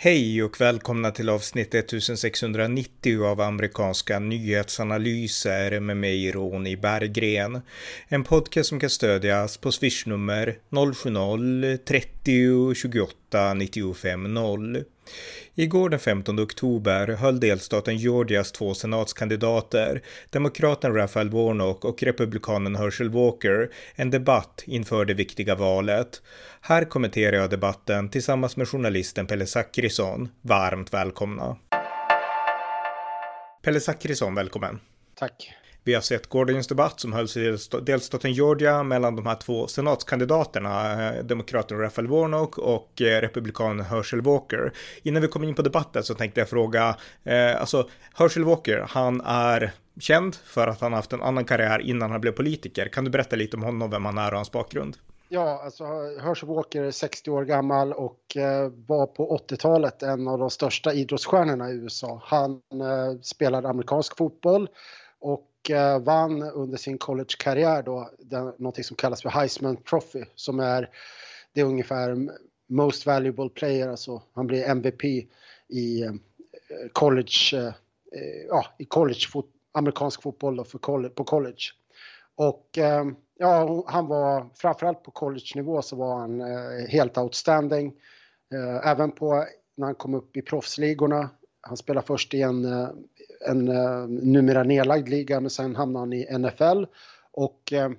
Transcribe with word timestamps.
Hej 0.00 0.42
och 0.42 0.60
välkomna 0.60 1.10
till 1.10 1.28
avsnitt 1.28 1.74
1690 1.74 3.24
av 3.24 3.40
amerikanska 3.40 4.18
nyhetsanalyser 4.18 5.80
med 5.80 5.96
mig 5.96 6.32
Ronny 6.32 6.76
Berggren. 6.76 7.60
En 8.08 8.24
podcast 8.24 8.68
som 8.68 8.80
kan 8.80 8.90
stödjas 8.90 9.56
på 9.56 9.72
swishnummer 9.72 10.58
070-30 10.70 12.74
28 12.74 13.54
95 13.54 14.34
0. 14.34 14.84
Igår 15.54 15.88
den 15.88 16.00
15 16.00 16.40
oktober 16.40 17.06
höll 17.08 17.40
delstaten 17.40 17.96
Georgias 17.96 18.52
två 18.52 18.74
senatskandidater, 18.74 20.02
demokraten 20.30 20.94
Raphael 20.94 21.30
Warnock 21.30 21.84
och 21.84 22.02
republikanen 22.02 22.76
Herschel 22.76 23.10
Walker, 23.10 23.70
en 23.94 24.10
debatt 24.10 24.62
inför 24.66 25.04
det 25.04 25.14
viktiga 25.14 25.54
valet. 25.54 26.22
Här 26.60 26.84
kommenterar 26.84 27.36
jag 27.36 27.50
debatten 27.50 28.08
tillsammans 28.08 28.56
med 28.56 28.68
journalisten 28.68 29.26
Pelle 29.26 29.46
Zackrisson. 29.46 30.28
Varmt 30.42 30.94
välkomna! 30.94 31.56
Pelle 33.62 33.80
Zackrisson, 33.80 34.34
välkommen! 34.34 34.80
Tack! 35.14 35.54
Vi 35.88 35.94
har 35.94 36.00
sett 36.00 36.26
gårdagens 36.26 36.66
debatt 36.66 37.00
som 37.00 37.12
hölls 37.12 37.36
i 37.36 37.56
delstaten 37.82 38.32
Georgia 38.32 38.82
mellan 38.82 39.16
de 39.16 39.26
här 39.26 39.34
två 39.34 39.66
senatskandidaterna, 39.66 40.92
eh, 41.08 41.24
demokraten 41.24 41.78
Raphael 41.78 42.08
Warnock 42.08 42.58
och 42.58 43.02
eh, 43.02 43.20
republikanen 43.20 43.86
Herschel 43.86 44.20
Walker. 44.20 44.72
Innan 45.02 45.22
vi 45.22 45.28
kommer 45.28 45.48
in 45.48 45.54
på 45.54 45.62
debatten 45.62 46.02
så 46.02 46.14
tänkte 46.14 46.40
jag 46.40 46.48
fråga, 46.48 46.96
eh, 47.24 47.60
alltså 47.60 47.88
Herschel 48.14 48.44
Walker, 48.44 48.86
han 48.88 49.20
är 49.20 49.72
känd 50.00 50.34
för 50.34 50.66
att 50.66 50.80
han 50.80 50.92
haft 50.92 51.12
en 51.12 51.22
annan 51.22 51.44
karriär 51.44 51.78
innan 51.78 52.10
han 52.10 52.20
blev 52.20 52.32
politiker. 52.32 52.88
Kan 52.88 53.04
du 53.04 53.10
berätta 53.10 53.36
lite 53.36 53.56
om 53.56 53.62
honom, 53.62 53.90
vem 53.90 54.04
han 54.04 54.18
är 54.18 54.30
och 54.30 54.36
hans 54.36 54.52
bakgrund? 54.52 54.96
Ja, 55.28 55.60
alltså 55.64 55.84
Herschel 56.22 56.48
Walker 56.48 56.82
är 56.82 56.90
60 56.90 57.30
år 57.30 57.44
gammal 57.44 57.92
och 57.92 58.36
eh, 58.36 58.70
var 58.86 59.06
på 59.06 59.38
80-talet 59.50 60.02
en 60.02 60.28
av 60.28 60.38
de 60.38 60.50
största 60.50 60.92
idrottsstjärnorna 60.92 61.70
i 61.70 61.74
USA. 61.74 62.22
Han 62.24 62.50
eh, 62.52 63.20
spelade 63.22 63.68
amerikansk 63.68 64.16
fotboll 64.16 64.68
och 65.20 65.47
Eh, 65.70 65.98
vann 65.98 66.42
under 66.42 66.76
sin 66.76 66.98
collegekarriär 66.98 67.82
då 67.82 68.10
den, 68.18 68.44
någonting 68.58 68.84
som 68.84 68.96
kallas 68.96 69.22
för 69.22 69.30
Heisman 69.30 69.76
Trophy 69.76 70.24
som 70.34 70.60
är 70.60 70.90
det 71.52 71.60
är 71.60 71.64
ungefär 71.64 72.28
Most 72.68 73.06
Valuable 73.06 73.48
Player, 73.48 73.88
alltså 73.88 74.22
han 74.32 74.46
blir 74.46 74.68
MVP 74.68 75.04
i 75.68 76.02
eh, 76.02 76.12
college, 76.92 77.52
eh, 77.52 77.66
eh, 78.12 78.46
ja, 78.48 78.66
i 78.78 78.84
college 78.84 79.28
fot, 79.32 79.50
amerikansk 79.72 80.22
fotboll 80.22 80.56
då 80.56 80.64
för 80.64 80.78
college, 80.78 81.14
på 81.14 81.24
college. 81.24 81.62
Och 82.34 82.78
eh, 82.78 83.04
ja, 83.38 83.84
han 83.86 84.06
var 84.06 84.48
framförallt 84.54 85.02
på 85.02 85.10
college-nivå 85.10 85.82
så 85.82 85.96
var 85.96 86.18
han 86.18 86.40
helt 86.88 87.18
outstanding. 87.18 87.94
Även 88.84 89.12
på 89.12 89.44
när 89.76 89.86
han 89.86 89.94
kom 89.94 90.14
upp 90.14 90.36
i 90.36 90.42
proffsligorna. 90.42 91.30
Han 91.60 91.76
spelade 91.76 92.06
först 92.06 92.34
i 92.34 92.42
en 92.42 92.64
en 93.46 93.68
eh, 93.68 94.06
numera 94.08 94.62
nedlagd 94.62 95.08
liga 95.08 95.40
men 95.40 95.50
sen 95.50 95.76
hamnade 95.76 96.02
han 96.02 96.12
i 96.12 96.38
NFL 96.38 96.84
och 97.32 97.72
eh, 97.72 97.90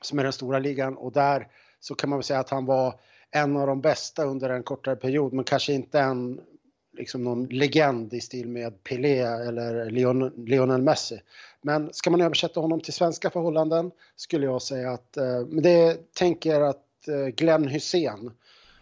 som 0.00 0.18
är 0.18 0.22
den 0.22 0.32
stora 0.32 0.58
ligan 0.58 0.96
och 0.96 1.12
där 1.12 1.48
så 1.80 1.94
kan 1.94 2.10
man 2.10 2.18
väl 2.18 2.24
säga 2.24 2.40
att 2.40 2.50
han 2.50 2.66
var 2.66 3.00
en 3.30 3.56
av 3.56 3.66
de 3.66 3.80
bästa 3.80 4.24
under 4.24 4.50
en 4.50 4.62
kortare 4.62 4.96
period 4.96 5.32
men 5.32 5.44
kanske 5.44 5.72
inte 5.72 6.00
en 6.00 6.40
liksom 6.98 7.24
någon 7.24 7.46
legend 7.46 8.14
i 8.14 8.20
stil 8.20 8.48
med 8.48 8.84
Pelé 8.84 9.18
eller 9.18 9.90
Leon, 9.90 10.32
Lionel 10.46 10.82
Messi. 10.82 11.20
Men 11.62 11.92
ska 11.92 12.10
man 12.10 12.20
översätta 12.20 12.60
honom 12.60 12.80
till 12.80 12.92
svenska 12.92 13.30
förhållanden 13.30 13.90
skulle 14.16 14.46
jag 14.46 14.62
säga 14.62 14.90
att, 14.90 15.16
eh, 15.16 15.46
men 15.48 15.62
det 15.62 16.14
tänker 16.14 16.60
att 16.60 17.08
eh, 17.08 17.26
Glenn 17.26 17.68
Hussein 17.68 18.30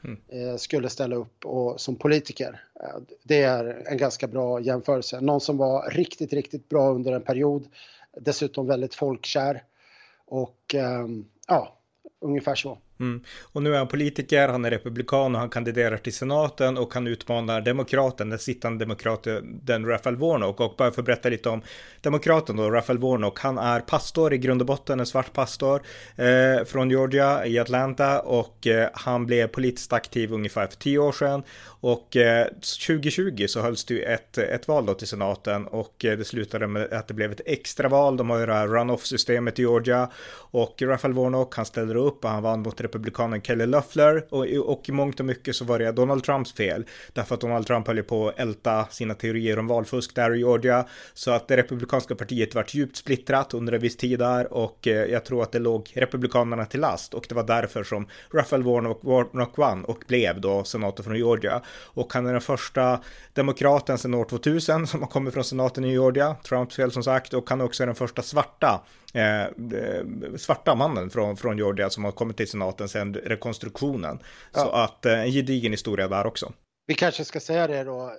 mm. 0.07 0.21
Eh, 0.29 0.57
skulle 0.57 0.89
ställa 0.89 1.17
upp 1.17 1.45
och, 1.45 1.81
som 1.81 1.97
politiker. 1.97 2.65
Eh, 2.83 2.97
det 3.23 3.42
är 3.42 3.83
en 3.86 3.97
ganska 3.97 4.27
bra 4.27 4.61
jämförelse. 4.61 5.20
Någon 5.20 5.41
som 5.41 5.57
var 5.57 5.91
riktigt, 5.91 6.33
riktigt 6.33 6.69
bra 6.69 6.91
under 6.91 7.13
en 7.13 7.23
period. 7.23 7.69
Dessutom 8.20 8.67
väldigt 8.67 8.95
folkkär. 8.95 9.63
Och 10.27 10.75
ehm, 10.75 11.25
ja, 11.48 11.79
ungefär 12.20 12.55
så. 12.55 12.79
Mm. 13.01 13.20
Och 13.42 13.62
nu 13.62 13.74
är 13.74 13.79
han 13.79 13.89
politiker, 13.89 14.48
han 14.48 14.64
är 14.64 14.70
republikan 14.70 15.34
och 15.34 15.40
han 15.40 15.51
kandiderar 15.51 15.96
till 15.96 16.14
senaten 16.14 16.79
och 16.79 16.95
han 16.95 17.07
utmanar 17.07 17.61
demokraten, 17.61 18.30
den 18.30 18.39
sittande 18.39 18.84
demokraten 18.84 19.86
Raphael 19.86 20.17
Warnock. 20.17 20.61
Och 20.61 20.74
bara 20.79 20.90
för 20.90 21.02
att 21.02 21.06
berätta 21.06 21.29
lite 21.29 21.48
om 21.48 21.62
demokraten 22.01 22.56
då, 22.56 22.70
Raphael 22.70 22.98
Warnock, 22.98 23.40
han 23.40 23.58
är 23.58 23.80
pastor 23.80 24.33
i 24.33 24.39
grund 24.39 24.61
och 24.61 24.67
botten, 24.67 25.01
en 25.01 25.06
svart 25.06 25.33
pastor 25.33 25.83
eh, 26.17 26.64
från 26.64 26.90
Georgia 26.90 27.46
i 27.46 27.58
Atlanta 27.58 28.20
och 28.20 28.67
eh, 28.67 28.89
han 28.92 29.27
blev 29.27 29.46
politiskt 29.46 29.92
aktiv 29.92 30.33
ungefär 30.33 30.67
för 30.67 30.77
tio 30.77 30.98
år 30.98 31.12
sedan. 31.12 31.42
Och 31.80 32.17
eh, 32.17 32.46
2020 32.46 33.46
så 33.48 33.61
hölls 33.61 33.85
det 33.85 33.95
ju 33.95 34.02
ett, 34.02 34.39
ett 34.39 34.68
val 34.68 34.86
då 34.86 34.95
till 34.95 35.08
senaten 35.08 35.67
och 35.67 36.05
eh, 36.05 36.18
det 36.18 36.24
slutade 36.24 36.67
med 36.67 36.92
att 36.92 37.08
det 37.08 37.14
blev 37.14 37.33
ett 37.33 37.40
extraval. 37.46 38.17
De 38.17 38.30
har 38.30 38.39
ju 38.39 38.46
det 38.46 38.55
här 38.55 38.68
runoff-systemet 38.68 39.58
i 39.58 39.62
Georgia 39.62 40.11
och 40.35 40.83
Raphael 40.83 41.14
Warnock, 41.14 41.56
han 41.56 41.67
ställer 41.67 41.95
upp 41.95 42.24
och 42.24 42.30
han 42.30 42.42
vann 42.42 42.62
mot 42.62 42.80
republikanen 42.86 43.42
Kelly 43.42 43.67
Loeffler 43.67 44.24
och, 44.30 44.47
och 44.47 44.89
i 44.89 44.92
mångt 44.92 45.20
och 45.20 45.27
mycket 45.27 45.57
så 45.57 45.64
var 45.64 45.79
det 45.79 45.92
Donald 45.92 46.24
Trumps 46.24 46.52
fel. 46.52 46.86
Därför 47.13 47.35
att 47.35 47.41
Donald 47.41 47.67
Trump 47.67 47.86
höll 47.86 48.02
på 48.02 48.29
att 48.29 48.39
älta 48.39 48.85
sina 48.91 49.14
teorier 49.14 49.58
om 49.58 49.67
valfusk 49.67 50.14
där 50.14 50.35
i 50.35 50.39
Georgia. 50.39 50.86
Så 51.14 51.30
att 51.30 51.48
det 51.48 51.57
republikanska 51.57 52.14
partiet 52.14 52.55
vart 52.55 52.74
djupt 52.74 52.97
splittrat 52.97 53.55
under 53.55 53.73
en 53.73 53.80
viss 53.80 53.97
tid 53.97 54.19
där 54.19 54.52
och 54.52 54.89
eh, 54.89 55.05
jag 55.05 55.24
tror 55.24 55.42
att 55.42 55.52
det 55.52 55.58
låg 55.58 55.92
republikanerna 55.95 56.64
till 56.64 56.80
last 56.80 57.14
och 57.14 57.27
det 57.29 57.35
var 57.35 57.45
därför 57.45 57.85
som 57.85 58.07
Raphael 58.33 58.63
Warnock, 58.63 59.05
Warnock 59.05 59.58
vann 59.58 59.85
och 59.85 60.05
blev 60.08 60.41
då 60.41 60.64
senator 60.64 61.05
från 61.05 61.17
Georgia. 61.17 61.63
Och 61.68 62.13
han 62.13 62.27
är 62.27 62.33
den 62.33 62.41
första 62.41 63.01
demokraten 63.33 63.98
sedan 63.98 64.14
år 64.14 64.24
2000 64.24 64.86
som 64.86 65.01
har 65.01 65.08
kommit 65.08 65.35
från 65.35 65.45
senaten 65.45 65.85
i 65.85 65.91
Georgia, 65.91 66.36
Trumps 66.48 66.77
fel 66.77 66.92
som 66.92 67.03
sagt, 67.03 67.35
och 67.35 67.51
han 67.51 67.61
är 67.61 67.64
också 67.64 67.86
den 67.86 67.95
första 67.95 68.23
svarta 68.23 68.80
svarta 70.37 70.75
mannen 70.75 71.11
från, 71.11 71.37
från 71.37 71.59
Georgia 71.59 71.91
som 71.91 72.05
har 72.05 72.13
kommit 72.13 72.37
till 72.37 72.51
senaten 72.51 72.89
sedan 72.89 73.15
rekonstruktionen. 73.15 74.19
Ja. 74.53 74.61
Så 74.61 74.69
att 74.69 75.07
eh, 75.07 75.21
en 75.21 75.31
gedigen 75.31 75.73
historia 75.73 76.09
där 76.09 76.27
också. 76.27 76.53
Vi 76.87 76.95
kanske 76.95 77.25
ska 77.25 77.41
säga 77.41 77.67
det 77.67 77.85
då 77.85 78.13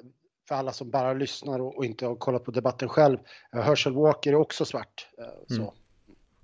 för 0.48 0.56
alla 0.56 0.74
som 0.74 0.90
bara 0.92 1.14
lyssnar 1.14 1.60
och, 1.60 1.86
inte 1.86 2.06
har 2.06 2.16
kollat 2.16 2.44
på 2.44 2.52
debatten 2.52 2.90
själv. 2.90 3.18
Herschel 3.52 3.94
Walker 3.94 4.32
är 4.32 4.36
också 4.36 4.66
svart. 4.66 5.08
Eh, 5.20 5.56
så. 5.56 5.62
Mm. 5.62 5.74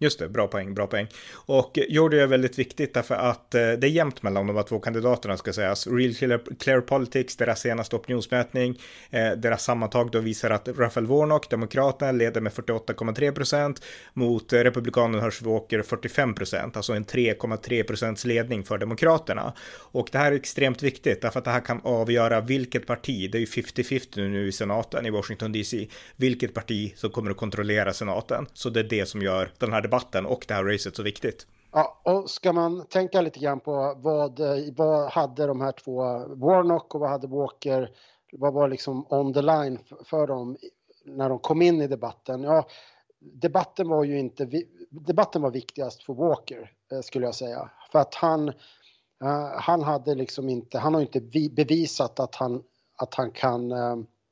Just 0.03 0.19
det, 0.19 0.29
bra 0.29 0.47
poäng, 0.47 0.73
bra 0.73 0.87
poäng. 0.87 1.07
Och 1.33 1.79
Jordy 1.89 2.19
är 2.19 2.27
väldigt 2.27 2.59
viktigt 2.59 2.93
därför 2.93 3.15
att 3.15 3.55
eh, 3.55 3.59
det 3.59 3.87
är 3.87 3.91
jämnt 3.91 4.23
mellan 4.23 4.47
de 4.47 4.55
här 4.55 4.63
två 4.63 4.79
kandidaterna 4.79 5.37
ska 5.37 5.53
sägas. 5.53 5.87
Real 5.87 6.13
Clear, 6.13 6.41
Clear 6.59 6.81
Politics, 6.81 7.35
deras 7.35 7.59
senaste 7.59 7.95
opinionsmätning, 7.95 8.79
eh, 9.09 9.31
deras 9.31 9.63
sammantag 9.63 10.11
då 10.11 10.19
visar 10.19 10.49
att 10.49 10.67
Raphael 10.67 11.07
Warnock, 11.07 11.49
Demokraterna, 11.49 12.11
leder 12.11 12.41
med 12.41 12.53
48,3 12.53 13.31
procent 13.31 13.85
mot 14.13 14.53
eh, 14.53 14.59
republikanen 14.59 15.21
Herschel 15.21 15.83
45 15.83 16.35
procent, 16.35 16.77
alltså 16.77 16.93
en 16.93 17.05
3,3 17.05 17.83
procents 17.83 18.25
ledning 18.25 18.63
för 18.63 18.77
Demokraterna. 18.77 19.53
Och 19.75 20.09
det 20.11 20.17
här 20.17 20.31
är 20.31 20.35
extremt 20.35 20.83
viktigt 20.83 21.21
därför 21.21 21.39
att 21.39 21.45
det 21.45 21.51
här 21.51 21.65
kan 21.65 21.81
avgöra 21.83 22.41
vilket 22.41 22.87
parti, 22.87 23.31
det 23.31 23.37
är 23.37 23.39
ju 23.39 23.45
50-50 23.45 24.27
nu 24.29 24.47
i 24.47 24.51
senaten 24.51 25.05
i 25.05 25.09
Washington 25.09 25.51
DC, 25.51 25.87
vilket 26.15 26.53
parti 26.53 26.93
som 26.95 27.09
kommer 27.09 27.31
att 27.31 27.37
kontrollera 27.37 27.93
senaten. 27.93 28.47
Så 28.53 28.69
det 28.69 28.79
är 28.79 28.83
det 28.83 29.05
som 29.05 29.21
gör 29.21 29.51
den 29.57 29.73
här 29.73 29.81
debatten 29.81 29.92
och 30.25 30.45
det 30.47 30.53
här 30.53 30.63
racet 30.63 30.95
så 30.95 31.03
viktigt. 31.03 31.47
Ja, 31.71 32.01
och 32.03 32.29
ska 32.29 32.53
man 32.53 32.85
tänka 32.85 33.21
lite 33.21 33.39
grann 33.39 33.59
på 33.59 33.93
vad, 33.97 34.39
eh, 34.39 34.73
vad 34.75 35.11
hade 35.11 35.47
de 35.47 35.61
här 35.61 35.71
två, 35.71 36.01
Warnock 36.35 36.95
och 36.95 37.01
vad 37.01 37.09
hade 37.09 37.27
Walker, 37.27 37.89
vad 38.31 38.53
var 38.53 38.67
liksom 38.67 39.05
on 39.09 39.33
the 39.33 39.41
line 39.41 39.79
för 40.05 40.27
dem 40.27 40.57
när 41.05 41.29
de 41.29 41.39
kom 41.39 41.61
in 41.61 41.81
i 41.81 41.87
debatten? 41.87 42.43
Ja, 42.43 42.67
debatten 43.19 43.87
var 43.87 44.03
ju 44.03 44.19
inte, 44.19 44.63
debatten 44.89 45.41
var 45.41 45.51
viktigast 45.51 46.03
för 46.03 46.13
Walker 46.13 46.71
eh, 46.91 47.01
skulle 47.01 47.25
jag 47.25 47.35
säga. 47.35 47.69
För 47.91 47.99
att 47.99 48.15
han, 48.15 48.49
eh, 49.23 49.51
han 49.59 49.83
hade 49.83 50.15
liksom 50.15 50.49
inte, 50.49 50.79
han 50.79 50.93
har 50.93 51.01
inte 51.01 51.21
bevisat 51.51 52.19
att 52.19 52.35
han, 52.35 52.63
att 52.97 53.13
han 53.13 53.31
kan 53.31 53.71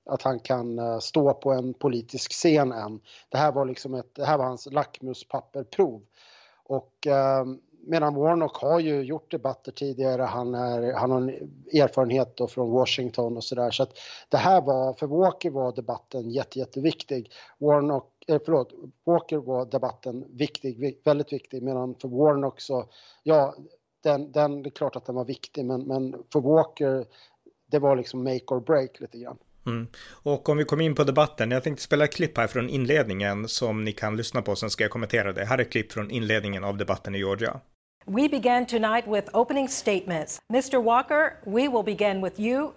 att 0.06 0.22
han 0.22 0.40
kan 0.40 0.80
eh, 0.80 1.00
stå 1.00 1.34
på 1.34 1.52
en 1.52 1.74
politisk 1.74 2.32
scen 2.32 2.72
än. 2.72 3.00
Det 3.30 3.38
här 3.38 3.52
var 3.52 3.66
liksom 3.66 3.94
ett, 3.94 4.16
det 4.16 4.26
här 4.26 4.38
var 4.38 4.46
hans 4.46 4.66
lackmuspapperprov. 4.72 6.02
Och 6.64 7.08
eh, 7.08 7.46
medan 7.84 8.16
Warnock 8.16 8.58
har 8.58 8.80
ju 8.80 9.02
gjort 9.02 9.32
debatter 9.32 9.72
tidigare, 9.72 10.22
han, 10.22 10.56
är, 10.56 10.94
han 10.94 11.12
har 11.12 11.22
erfarenhet 11.74 12.38
då 12.38 12.48
från 12.48 12.72
Washington 12.72 13.38
och 13.38 13.44
sådär. 13.44 13.72
Så 13.72 13.84
att 13.84 13.98
det 14.30 14.38
här 14.38 14.62
var, 14.62 14.94
för 14.94 15.08
Walker 15.08 15.50
var 15.50 15.76
debatten 15.76 16.30
jätte, 16.30 16.60
jätteviktig. 16.60 17.32
Warnock, 17.58 18.24
eh, 18.28 18.40
förlåt, 18.46 18.74
Walker 19.06 19.38
var 19.38 19.66
debatten 19.66 20.26
viktig, 20.30 21.00
väldigt 21.04 21.34
viktig, 21.34 21.64
medan 21.64 21.96
för 21.96 22.08
Warnock 22.08 22.62
så, 22.62 22.86
ja, 23.24 23.56
den, 24.04 24.32
den, 24.32 24.64
det 24.64 24.70
är 24.70 24.72
klart 24.72 24.96
att 24.96 25.06
den 25.06 25.16
var 25.16 25.26
viktig, 25.26 25.66
men, 25.66 25.82
men 25.82 26.24
för 26.34 26.40
Walker, 26.40 27.06
det 27.66 27.80
var 27.80 27.96
liksom 27.96 28.24
make 28.24 28.46
or 28.48 28.60
break 28.60 29.00
lite 29.00 29.18
grann. 29.18 29.38
Mm. 29.66 29.88
Och 30.10 30.50
om 30.50 30.58
vi 30.58 30.64
kommer 30.64 30.84
in 30.84 30.96
på 30.96 31.04
debatten, 31.04 31.52
jag 31.52 31.64
tänkte 31.64 31.84
spela 31.84 32.04
ett 32.04 32.14
klipp 32.14 32.38
här 32.38 32.48
från 32.48 32.70
inledningen 32.70 33.48
som 33.48 33.84
ni 33.84 33.92
kan 33.92 34.18
lyssna 34.18 34.42
på, 34.42 34.56
sen 34.56 34.70
ska 34.70 34.84
jag 34.84 34.92
kommentera 34.92 35.34
det. 35.34 35.46
Här 35.46 35.58
är 35.58 35.62
ett 35.62 35.72
klipp 35.72 35.92
från 35.92 36.12
inledningen 36.12 36.64
av 36.64 36.78
debatten 36.78 37.16
i 37.16 37.18
Georgia. 37.18 37.60
We 38.06 38.28
begin 38.28 38.66
tonight 38.66 39.08
with 39.08 39.30
opening 39.34 39.70
statements. 39.70 40.42
Mr. 40.50 40.82
Walker, 40.84 41.34
we 41.46 41.68
will 41.68 41.84
begin 41.84 42.22
with 42.22 42.40
you. 42.40 42.72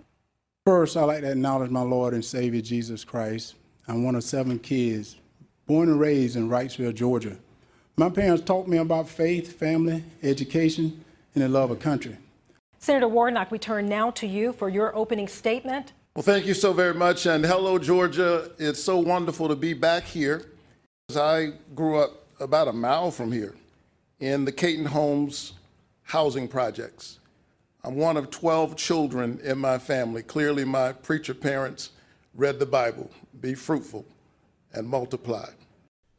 First, 0.67 0.97
I'd 0.97 1.07
like 1.07 1.21
to 1.21 1.31
acknowledge 1.31 1.71
my 1.71 1.83
Lord 1.83 2.15
and 2.15 2.25
Savior 2.25 2.63
Jesus 2.63 3.05
Christ. 3.05 3.55
I'm 3.89 4.05
one 4.05 4.17
of 4.17 4.25
seven 4.25 4.59
kids, 4.59 5.17
born 5.67 5.89
and 5.89 6.01
raised 6.01 6.37
in 6.37 6.49
Wrightsville, 6.49 6.95
Georgia. 6.95 7.37
My 7.97 8.11
parents 8.11 8.45
taught 8.45 8.67
me 8.67 8.79
about 8.79 9.09
faith, 9.09 9.59
family, 9.59 10.05
education, 10.23 11.05
and 11.35 11.45
the 11.45 11.49
love 11.49 11.71
of 11.71 11.81
country. 11.81 12.17
Senator 12.79 13.09
Warnock, 13.09 13.51
we 13.51 13.59
turn 13.59 13.89
now 13.89 14.11
to 14.11 14.27
you 14.27 14.53
for 14.53 14.69
your 14.69 14.95
opening 14.97 15.29
statement. 15.29 15.93
Well, 16.17 16.23
thank 16.23 16.47
you 16.47 16.55
so 16.55 16.73
very 16.73 16.95
much. 16.95 17.27
And 17.27 17.45
hello, 17.45 17.77
Georgia. 17.77 18.53
It's 18.57 18.81
so 18.81 18.99
wonderful 18.99 19.49
to 19.49 19.57
be 19.57 19.75
back 19.75 20.05
here. 20.05 20.47
I 21.19 21.55
grew 21.75 21.99
up 21.99 22.25
about 22.39 22.69
a 22.69 22.73
mile 22.73 23.11
from 23.11 23.33
here 23.33 23.57
in 24.21 24.45
the 24.45 24.53
Caton 24.53 24.85
Homes 24.85 25.55
housing 26.05 26.47
projects. 26.47 27.19
I'm 27.83 27.97
one 27.97 28.17
of 28.17 28.31
12 28.31 28.77
children 28.77 29.41
in 29.43 29.59
my 29.59 29.77
family. 29.77 30.23
Clearly, 30.23 30.65
my 30.65 30.93
preacher 30.93 31.35
parents 31.35 31.91
read 32.37 32.61
the 32.61 32.67
Bible 32.67 33.11
be 33.41 33.57
fruitful 33.57 34.05
and 34.73 34.87
multiply. 34.89 35.49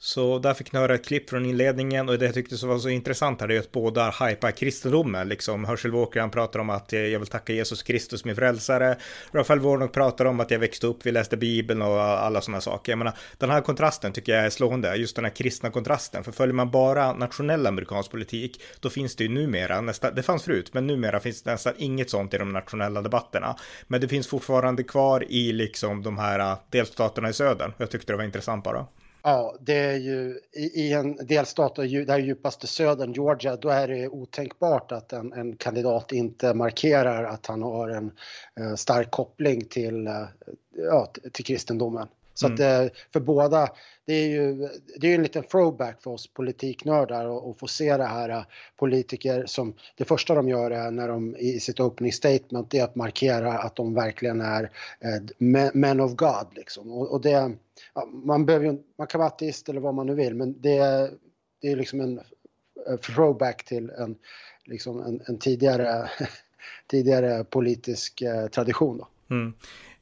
Så 0.05 0.39
där 0.39 0.53
fick 0.53 0.71
ni 0.71 0.79
höra 0.79 0.95
ett 0.95 1.05
klipp 1.05 1.29
från 1.29 1.45
inledningen 1.45 2.09
och 2.09 2.19
det 2.19 2.25
jag 2.25 2.33
tyckte 2.33 2.57
som 2.57 2.69
var 2.69 2.79
så 2.79 2.89
intressant 2.89 3.41
här 3.41 3.51
är 3.51 3.59
att 3.59 3.71
båda 3.71 4.09
hypar 4.09 4.51
kristendomen. 4.51 5.29
Liksom 5.29 5.65
Herschel 5.65 5.91
Walker 5.91 6.19
han 6.19 6.31
pratar 6.31 6.59
om 6.59 6.69
att 6.69 6.93
eh, 6.93 6.99
jag 6.99 7.19
vill 7.19 7.27
tacka 7.27 7.53
Jesus 7.53 7.83
Kristus 7.83 8.25
min 8.25 8.35
frälsare. 8.35 8.97
Rafael 9.31 9.59
Warnock 9.59 9.93
pratar 9.93 10.25
om 10.25 10.39
att 10.39 10.51
jag 10.51 10.59
växte 10.59 10.87
upp, 10.87 11.05
vi 11.05 11.11
läste 11.11 11.37
Bibeln 11.37 11.81
och 11.81 12.01
alla 12.01 12.41
sådana 12.41 12.61
saker. 12.61 12.91
Jag 12.91 12.97
menar, 12.97 13.13
den 13.37 13.49
här 13.49 13.61
kontrasten 13.61 14.13
tycker 14.13 14.35
jag 14.35 14.45
är 14.45 14.49
slående, 14.49 14.95
just 14.95 15.15
den 15.15 15.25
här 15.25 15.31
kristna 15.31 15.71
kontrasten. 15.71 16.23
För 16.23 16.31
följer 16.31 16.53
man 16.53 16.71
bara 16.71 17.13
nationell 17.13 17.67
amerikansk 17.67 18.11
politik, 18.11 18.61
då 18.79 18.89
finns 18.89 19.15
det 19.15 19.23
ju 19.23 19.29
numera, 19.29 19.81
nästa, 19.81 20.11
det 20.11 20.23
fanns 20.23 20.43
förut, 20.43 20.73
men 20.73 20.87
numera 20.87 21.19
finns 21.19 21.43
det 21.43 21.51
nästan 21.51 21.73
inget 21.77 22.09
sånt 22.09 22.33
i 22.33 22.37
de 22.37 22.53
nationella 22.53 23.01
debatterna. 23.01 23.55
Men 23.87 24.01
det 24.01 24.07
finns 24.07 24.27
fortfarande 24.27 24.83
kvar 24.83 25.25
i 25.29 25.51
liksom 25.51 26.03
de 26.03 26.17
här 26.17 26.39
eh, 26.39 26.57
delstaterna 26.69 27.29
i 27.29 27.33
södern. 27.33 27.73
Jag 27.77 27.91
tyckte 27.91 28.13
det 28.13 28.17
var 28.17 28.23
intressant 28.23 28.63
bara. 28.63 28.85
Ja, 29.27 29.55
det 29.59 29.73
är 29.73 29.95
ju 29.95 30.39
i, 30.53 30.93
en 30.93 31.15
delstat 31.15 31.75
där 31.75 32.17
djupaste 32.17 32.67
södern, 32.67 33.13
Georgia, 33.13 33.55
då 33.55 33.69
är 33.69 33.87
det 33.87 34.07
otänkbart 34.07 34.91
att 34.91 35.13
en, 35.13 35.33
en 35.33 35.55
kandidat 35.55 36.11
inte 36.11 36.53
markerar 36.53 37.23
att 37.23 37.45
han 37.45 37.61
har 37.61 37.89
en 37.89 38.11
eh, 38.59 38.75
stark 38.75 39.11
koppling 39.11 39.65
till, 39.65 40.07
eh, 40.07 40.23
ja, 40.75 41.11
till 41.33 41.45
kristendomen. 41.45 42.07
Så 42.33 42.47
mm. 42.47 42.55
att 42.55 42.59
eh, 42.59 42.97
för 43.13 43.19
båda, 43.19 43.67
det 44.05 44.13
är 44.13 44.27
ju 44.27 44.69
det 44.97 45.07
är 45.07 45.15
en 45.15 45.23
liten 45.23 45.43
throwback 45.43 46.01
för 46.01 46.11
oss 46.11 46.27
politiknördar 46.27 47.51
att 47.51 47.59
få 47.59 47.67
se 47.67 47.97
det 47.97 48.05
här 48.05 48.29
eh, 48.29 48.43
politiker 48.75 49.45
som 49.45 49.73
det 49.95 50.05
första 50.05 50.35
de 50.35 50.49
gör 50.49 50.71
är 50.71 50.91
när 50.91 51.07
de 51.07 51.35
i 51.35 51.59
sitt 51.59 51.79
opening 51.79 52.13
statement 52.13 52.73
är 52.73 52.83
att 52.83 52.95
markera 52.95 53.53
att 53.57 53.75
de 53.75 53.93
verkligen 53.93 54.41
är 54.41 54.71
eh, 54.99 55.69
men 55.73 55.99
of 55.99 56.15
God 56.15 56.47
liksom. 56.51 56.91
Och, 56.91 57.11
och 57.11 57.21
det, 57.21 57.51
man 58.25 58.45
behöver 58.45 58.65
ju, 58.65 58.77
man 58.97 59.07
kan 59.07 59.19
vara 59.19 59.27
ateist 59.27 59.69
eller 59.69 59.81
vad 59.81 59.93
man 59.93 60.07
nu 60.07 60.15
vill 60.15 60.35
men 60.35 60.61
det, 60.61 61.09
det 61.61 61.71
är 61.71 61.75
liksom 61.75 61.99
en 61.99 62.21
throwback 63.01 63.65
till 63.65 63.89
en, 63.89 64.15
liksom 64.65 64.99
en, 65.01 65.21
en 65.27 65.39
tidigare, 65.39 66.09
tidigare 66.87 67.43
politisk 67.43 68.23
tradition. 68.51 68.97
Då. 68.97 69.07
Mm. 69.35 69.53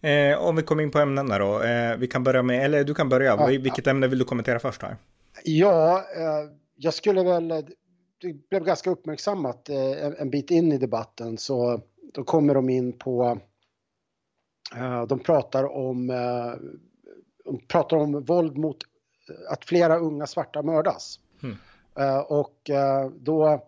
Eh, 0.04 0.38
om 0.38 0.56
vi 0.56 0.64
kommer 0.64 0.84
in 0.84 0.92
på 0.92 1.00
ämnena 1.00 1.38
då. 1.38 1.62
Eh, 1.62 1.98
vi 1.98 2.08
kan 2.08 2.24
börja 2.24 2.44
med, 2.44 2.66
eller 2.66 2.84
du 2.84 2.94
kan 2.94 3.10
börja. 3.10 3.26
Ja, 3.26 3.46
Vilket 3.46 3.86
ja. 3.86 3.92
ämne 3.92 4.08
vill 4.08 4.20
du 4.20 4.26
kommentera 4.26 4.60
först 4.60 4.82
här? 4.82 4.98
Ja, 5.44 6.06
eh, 6.16 6.50
jag 6.76 6.94
skulle 6.94 7.24
väl, 7.24 7.48
det 8.22 8.50
blev 8.50 8.64
ganska 8.64 8.90
uppmärksammat 8.90 9.70
eh, 9.70 10.06
en, 10.06 10.16
en, 10.16 10.30
bit 10.30 10.52
in 10.52 10.72
i 10.72 10.78
debatten 10.78 11.38
så 11.38 11.82
då 12.14 12.24
kommer 12.24 12.54
de 12.54 12.70
in 12.70 12.94
på, 12.94 13.40
eh, 14.76 15.06
de 15.08 15.20
pratar 15.20 15.76
om, 15.76 16.10
eh, 16.10 16.54
pratar 17.68 17.98
om 17.98 18.24
våld 18.24 18.58
mot, 18.58 18.78
att 19.50 19.66
flera 19.66 19.98
unga 19.98 20.28
svarta 20.28 20.62
mördas. 20.62 21.20
Mm. 21.44 21.58
och 22.28 22.70
då 23.16 23.62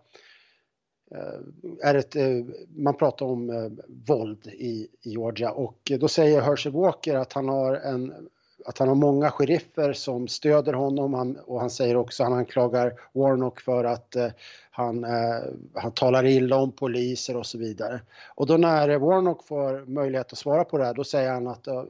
Eh, 1.11 1.89
är 1.89 1.95
ett, 1.95 2.15
eh, 2.15 2.45
man 2.75 2.97
pratar 2.97 3.25
om 3.25 3.49
eh, 3.49 3.85
våld 4.07 4.47
i, 4.47 4.87
Georgia 5.01 5.51
och 5.51 5.91
då 5.99 6.07
säger 6.07 6.41
Herschel 6.41 6.71
Walker 6.71 7.15
att 7.15 7.33
han 7.33 7.49
har 7.49 7.75
en 7.75 8.29
att 8.65 8.77
han 8.77 8.87
har 8.87 8.95
många 8.95 9.31
sheriffer 9.31 9.93
som 9.93 10.27
stöder 10.27 10.73
honom 10.73 11.13
han, 11.13 11.37
och 11.45 11.59
han 11.59 11.69
säger 11.69 11.97
också, 11.97 12.23
han 12.23 12.33
anklagar 12.33 12.93
Warnock 13.13 13.59
för 13.59 13.83
att 13.83 14.15
eh, 14.15 14.27
han, 14.71 15.03
eh, 15.03 15.43
han 15.73 15.91
talar 15.91 16.25
illa 16.25 16.57
om 16.57 16.71
poliser 16.71 17.37
och 17.37 17.45
så 17.45 17.57
vidare. 17.57 18.01
Och 18.35 18.47
då 18.47 18.57
när 18.57 18.97
Warnock 18.97 19.47
får 19.47 19.85
möjlighet 19.85 20.31
att 20.31 20.37
svara 20.37 20.63
på 20.63 20.77
det 20.77 20.85
här, 20.85 20.93
då 20.93 21.03
säger 21.03 21.31
han 21.31 21.47
att 21.47 21.67
eh, 21.67 21.83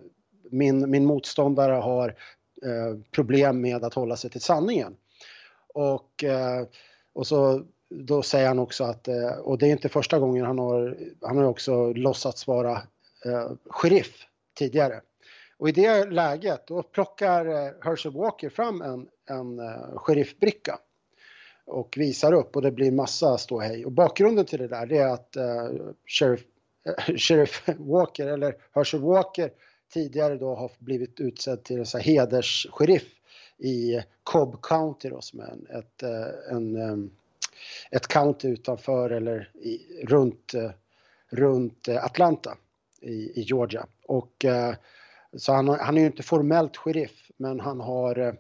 min, 0.49 0.89
min 0.89 1.05
motståndare 1.05 1.73
har 1.73 2.09
eh, 2.63 2.99
problem 3.11 3.61
med 3.61 3.83
att 3.83 3.93
hålla 3.93 4.17
sig 4.17 4.29
till 4.29 4.41
sanningen. 4.41 4.95
Och, 5.73 6.23
eh, 6.23 6.65
och 7.13 7.27
så 7.27 7.63
då 7.89 8.21
säger 8.21 8.47
han 8.47 8.59
också 8.59 8.83
att, 8.83 9.07
eh, 9.07 9.31
och 9.31 9.57
det 9.57 9.67
är 9.67 9.71
inte 9.71 9.89
första 9.89 10.19
gången 10.19 10.45
han 10.45 10.59
har, 10.59 10.97
han 11.21 11.37
har 11.37 11.45
också 11.45 11.93
låtsats 11.93 12.47
vara 12.47 12.81
eh, 13.25 13.51
sheriff 13.69 14.27
tidigare. 14.57 15.01
Och 15.57 15.69
i 15.69 15.71
det 15.71 16.05
läget 16.05 16.67
då 16.67 16.83
plockar 16.83 17.45
eh, 17.45 17.71
Herschel 17.81 18.11
Walker 18.11 18.49
fram 18.49 18.81
en, 18.81 19.07
en 19.29 19.59
uh, 19.59 19.97
sheriffbricka 19.97 20.79
och 21.65 21.93
visar 21.97 22.33
upp 22.33 22.55
och 22.55 22.61
det 22.61 22.71
blir 22.71 22.91
massa 22.91 23.37
ståhej. 23.37 23.85
Och 23.85 23.91
bakgrunden 23.91 24.45
till 24.45 24.59
det 24.59 24.67
där 24.67 24.85
det 24.85 24.97
är 24.97 25.07
att 25.07 25.37
uh, 25.37 25.91
sheriff, 26.05 26.41
uh, 26.87 27.15
sheriff 27.17 27.63
Walker 27.77 28.27
eller 28.27 28.55
Herschel 28.71 29.01
Walker 29.01 29.51
tidigare 29.89 30.37
då 30.37 30.55
har 30.55 30.71
blivit 30.79 31.19
utsedd 31.19 31.63
till 31.63 31.79
en 31.79 32.01
hederssheriff 32.01 33.15
i 33.57 34.01
Cobb 34.23 34.61
County 34.61 35.09
då, 35.09 35.21
som 35.21 35.39
är 35.39 35.47
en, 35.47 35.67
ett, 35.77 36.03
eh, 36.03 36.55
en, 36.55 36.75
eh, 36.75 37.11
ett 37.91 38.07
county 38.07 38.47
utanför 38.47 39.09
eller 39.09 39.49
i, 39.53 40.03
runt, 40.03 40.53
eh, 40.53 40.71
runt 41.29 41.87
Atlanta 41.89 42.57
i, 43.01 43.39
i 43.39 43.41
Georgia. 43.41 43.85
Och, 44.07 44.45
så 45.37 45.53
han, 45.53 45.69
han 45.69 45.97
är 45.97 46.01
ju 46.01 46.07
inte 46.07 46.23
formellt 46.23 46.77
sheriff 46.77 47.31
men 47.37 47.59
han 47.59 47.79
har, 47.79 48.37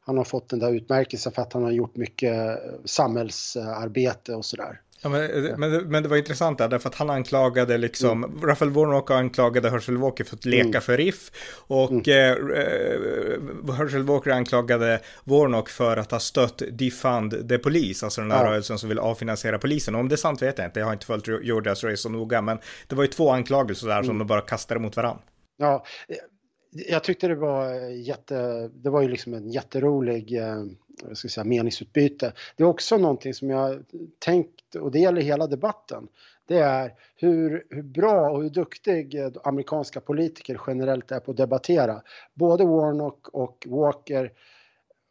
han 0.00 0.16
har 0.16 0.24
fått 0.24 0.48
den 0.48 0.58
där 0.58 0.72
utmärkelsen 0.72 1.32
för 1.32 1.42
att 1.42 1.52
han 1.52 1.62
har 1.62 1.70
gjort 1.70 1.96
mycket 1.96 2.58
samhällsarbete 2.84 4.34
och 4.34 4.44
sådär. 4.44 4.80
Ja, 5.02 5.08
men, 5.08 5.44
men, 5.60 5.88
men, 5.88 6.02
det 6.02 6.08
var 6.08 6.16
intressant 6.16 6.58
där, 6.58 6.68
därför 6.68 6.88
att 6.88 6.94
han 6.94 7.10
anklagade 7.10 7.78
liksom, 7.78 8.24
mm. 8.24 8.46
Rafael 8.46 8.70
Warnock 8.70 9.10
anklagade 9.10 9.70
Herschel 9.70 9.96
Walker 9.96 10.24
för 10.24 10.36
att 10.36 10.44
leka 10.44 10.68
mm. 10.68 10.80
för 10.80 10.96
riff 10.96 11.30
och 11.66 11.90
mm. 11.90 12.02
eh, 12.06 12.60
eh 12.60 13.74
Herschel 13.74 14.02
Walker 14.02 14.30
anklagade 14.30 15.00
Warnock 15.24 15.68
för 15.68 15.96
att 15.96 16.10
ha 16.10 16.18
stött 16.18 16.62
Defund 16.70 17.48
the 17.48 17.58
Police, 17.58 18.06
alltså 18.06 18.20
den 18.20 18.30
här 18.30 18.44
ja. 18.44 18.50
rörelsen 18.50 18.78
som 18.78 18.88
vill 18.88 18.98
avfinansiera 18.98 19.58
polisen. 19.58 19.94
Och 19.94 20.00
om 20.00 20.08
det 20.08 20.14
är 20.14 20.16
sant 20.16 20.42
vet 20.42 20.58
jag 20.58 20.66
inte, 20.66 20.80
jag 20.80 20.86
har 20.86 20.92
inte 20.92 21.06
följt 21.06 21.28
Georgias 21.28 21.84
race 21.84 21.96
så 21.96 22.08
noga, 22.08 22.42
men 22.42 22.58
det 22.86 22.94
var 22.94 23.04
ju 23.04 23.08
två 23.08 23.30
anklagelser 23.30 23.88
där 23.88 24.02
som 24.02 24.10
mm. 24.10 24.18
de 24.18 24.26
bara 24.26 24.40
kastade 24.40 24.80
mot 24.80 24.96
varandra. 24.96 25.22
Ja, 25.56 25.84
jag 26.88 27.04
tyckte 27.04 27.28
det 27.28 27.34
var 27.34 27.74
jätte, 27.90 28.68
det 28.68 28.90
var 28.90 29.02
ju 29.02 29.08
liksom 29.08 29.34
en 29.34 29.50
jätterolig 29.50 30.38
eh, 30.38 30.64
jag 31.08 31.16
ska 31.16 31.28
säga, 31.28 31.44
meningsutbyte. 31.44 32.32
Det 32.56 32.62
är 32.62 32.66
också 32.66 32.96
någonting 32.96 33.34
som 33.34 33.50
jag 33.50 33.84
tänkt, 34.18 34.74
och 34.74 34.90
det 34.90 34.98
gäller 34.98 35.22
hela 35.22 35.46
debatten, 35.46 36.08
det 36.46 36.58
är 36.58 36.94
hur, 37.16 37.66
hur 37.70 37.82
bra 37.82 38.30
och 38.30 38.42
hur 38.42 38.50
duktig 38.50 39.16
amerikanska 39.44 40.00
politiker 40.00 40.60
generellt 40.66 41.12
är 41.12 41.20
på 41.20 41.30
att 41.30 41.36
debattera. 41.36 42.02
Både 42.34 42.64
Warnock 42.64 43.28
och 43.28 43.66
Walker 43.70 44.32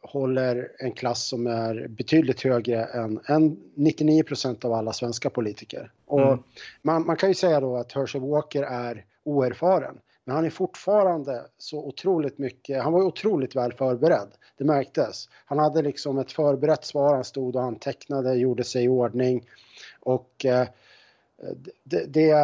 håller 0.02 0.72
en 0.78 0.92
klass 0.92 1.28
som 1.28 1.46
är 1.46 1.88
betydligt 1.88 2.42
högre 2.42 2.84
än, 2.84 3.20
än 3.26 3.56
99% 3.76 4.64
av 4.64 4.72
alla 4.72 4.92
svenska 4.92 5.30
politiker. 5.30 5.90
Och 6.06 6.22
mm. 6.22 6.42
man, 6.82 7.06
man, 7.06 7.16
kan 7.16 7.28
ju 7.28 7.34
säga 7.34 7.60
då 7.60 7.76
att 7.76 7.92
Herschel 7.92 8.20
Walker 8.20 8.62
är 8.62 9.04
oerfaren. 9.24 9.98
Men 10.24 10.36
han 10.36 10.44
är 10.44 10.50
fortfarande 10.50 11.46
så 11.58 11.78
otroligt 11.78 12.38
mycket, 12.38 12.82
han 12.82 12.92
var 12.92 13.02
otroligt 13.02 13.56
väl 13.56 13.72
förberedd. 13.72 14.28
Det 14.56 14.64
märktes. 14.64 15.28
Han 15.44 15.58
hade 15.58 15.82
liksom 15.82 16.18
ett 16.18 16.32
förberett 16.32 16.84
svar, 16.84 17.14
han 17.14 17.24
stod 17.24 17.56
och 17.56 17.62
han 17.62 17.76
tecknade, 17.76 18.34
gjorde 18.34 18.64
sig 18.64 18.84
i 18.84 18.88
ordning. 18.88 19.48
Och 20.00 20.44
eh, 20.44 20.68
det, 21.84 22.04
det, 22.06 22.34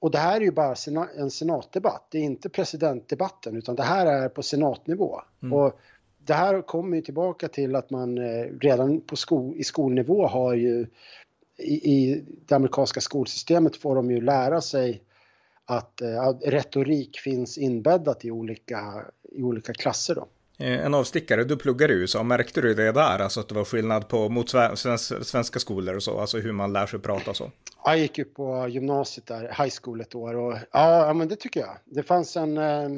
och 0.00 0.10
det 0.10 0.18
här 0.18 0.36
är 0.36 0.44
ju 0.44 0.50
bara 0.50 0.74
en 1.16 1.30
senatdebatt, 1.30 2.06
det 2.10 2.18
är 2.18 2.22
inte 2.22 2.48
presidentdebatten 2.48 3.56
utan 3.56 3.76
det 3.76 3.82
här 3.82 4.06
är 4.06 4.28
på 4.28 4.42
senatnivå. 4.42 5.20
Mm. 5.42 5.52
Och 5.52 5.80
det 6.18 6.34
här 6.34 6.62
kommer 6.62 6.96
ju 6.96 7.02
tillbaka 7.02 7.48
till 7.48 7.76
att 7.76 7.90
man 7.90 8.18
eh, 8.18 8.44
redan 8.60 9.00
på 9.00 9.16
sko 9.16 9.54
i 9.54 9.64
skolnivå 9.64 10.26
har 10.26 10.54
ju 10.54 10.86
i, 11.56 11.92
i 11.92 12.24
det 12.46 12.54
amerikanska 12.54 13.00
skolsystemet 13.00 13.76
får 13.76 13.94
de 13.94 14.10
ju 14.10 14.20
lära 14.20 14.60
sig 14.60 15.02
att 15.68 16.00
eh, 16.00 16.32
retorik 16.44 17.18
finns 17.18 17.58
inbäddat 17.58 18.24
i 18.24 18.30
olika, 18.30 19.04
i 19.32 19.42
olika 19.42 19.72
klasser. 19.72 20.14
Då. 20.14 20.28
Eh, 20.58 20.84
en 20.84 20.94
avstickare, 20.94 21.44
du 21.44 21.56
pluggar 21.56 21.90
i 21.90 21.94
USA, 21.94 22.22
märkte 22.22 22.60
du 22.60 22.74
det 22.74 22.92
där? 22.92 23.18
Alltså 23.18 23.40
att 23.40 23.48
det 23.48 23.54
var 23.54 23.64
skillnad 23.64 24.08
på 24.08 24.28
mot 24.28 24.50
svenska 25.22 25.58
skolor 25.58 25.96
och 25.96 26.02
så, 26.02 26.20
alltså 26.20 26.38
hur 26.38 26.52
man 26.52 26.72
lär 26.72 26.86
sig 26.86 26.98
prata 26.98 27.30
och 27.30 27.36
så? 27.36 27.50
Jag 27.84 27.98
gick 27.98 28.18
ju 28.18 28.24
på 28.24 28.68
gymnasiet 28.68 29.26
där, 29.26 29.42
high 29.42 29.74
school 29.82 30.00
ett 30.00 30.14
år 30.14 30.34
och 30.34 30.58
ja, 30.72 31.12
men 31.12 31.28
det 31.28 31.36
tycker 31.36 31.60
jag. 31.60 31.76
Det 31.84 32.02
fanns 32.02 32.36
en, 32.36 32.58
eh, 32.58 32.88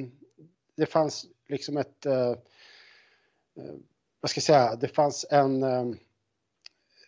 det 0.77 0.87
fanns 0.87 1.27
liksom 1.49 1.77
ett, 1.77 2.07
vad 4.21 4.31
ska 4.31 4.39
jag 4.39 4.43
säga, 4.45 4.77
det 4.77 4.89
fanns 4.89 5.27
en, 5.31 5.61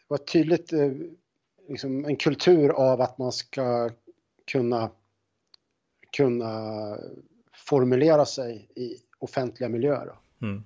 var 0.09 0.19
tydligt, 0.19 0.73
liksom 1.69 2.05
en 2.05 2.17
kultur 2.17 2.71
av 2.71 3.01
att 3.01 3.19
man 3.19 3.33
ska 3.33 3.91
kunna, 4.47 4.91
kunna 6.17 6.97
formulera 7.53 8.27
sig 8.27 8.69
i 8.75 8.97
offentliga 9.19 9.69
miljöer. 9.69 10.13
Mm. 10.43 10.65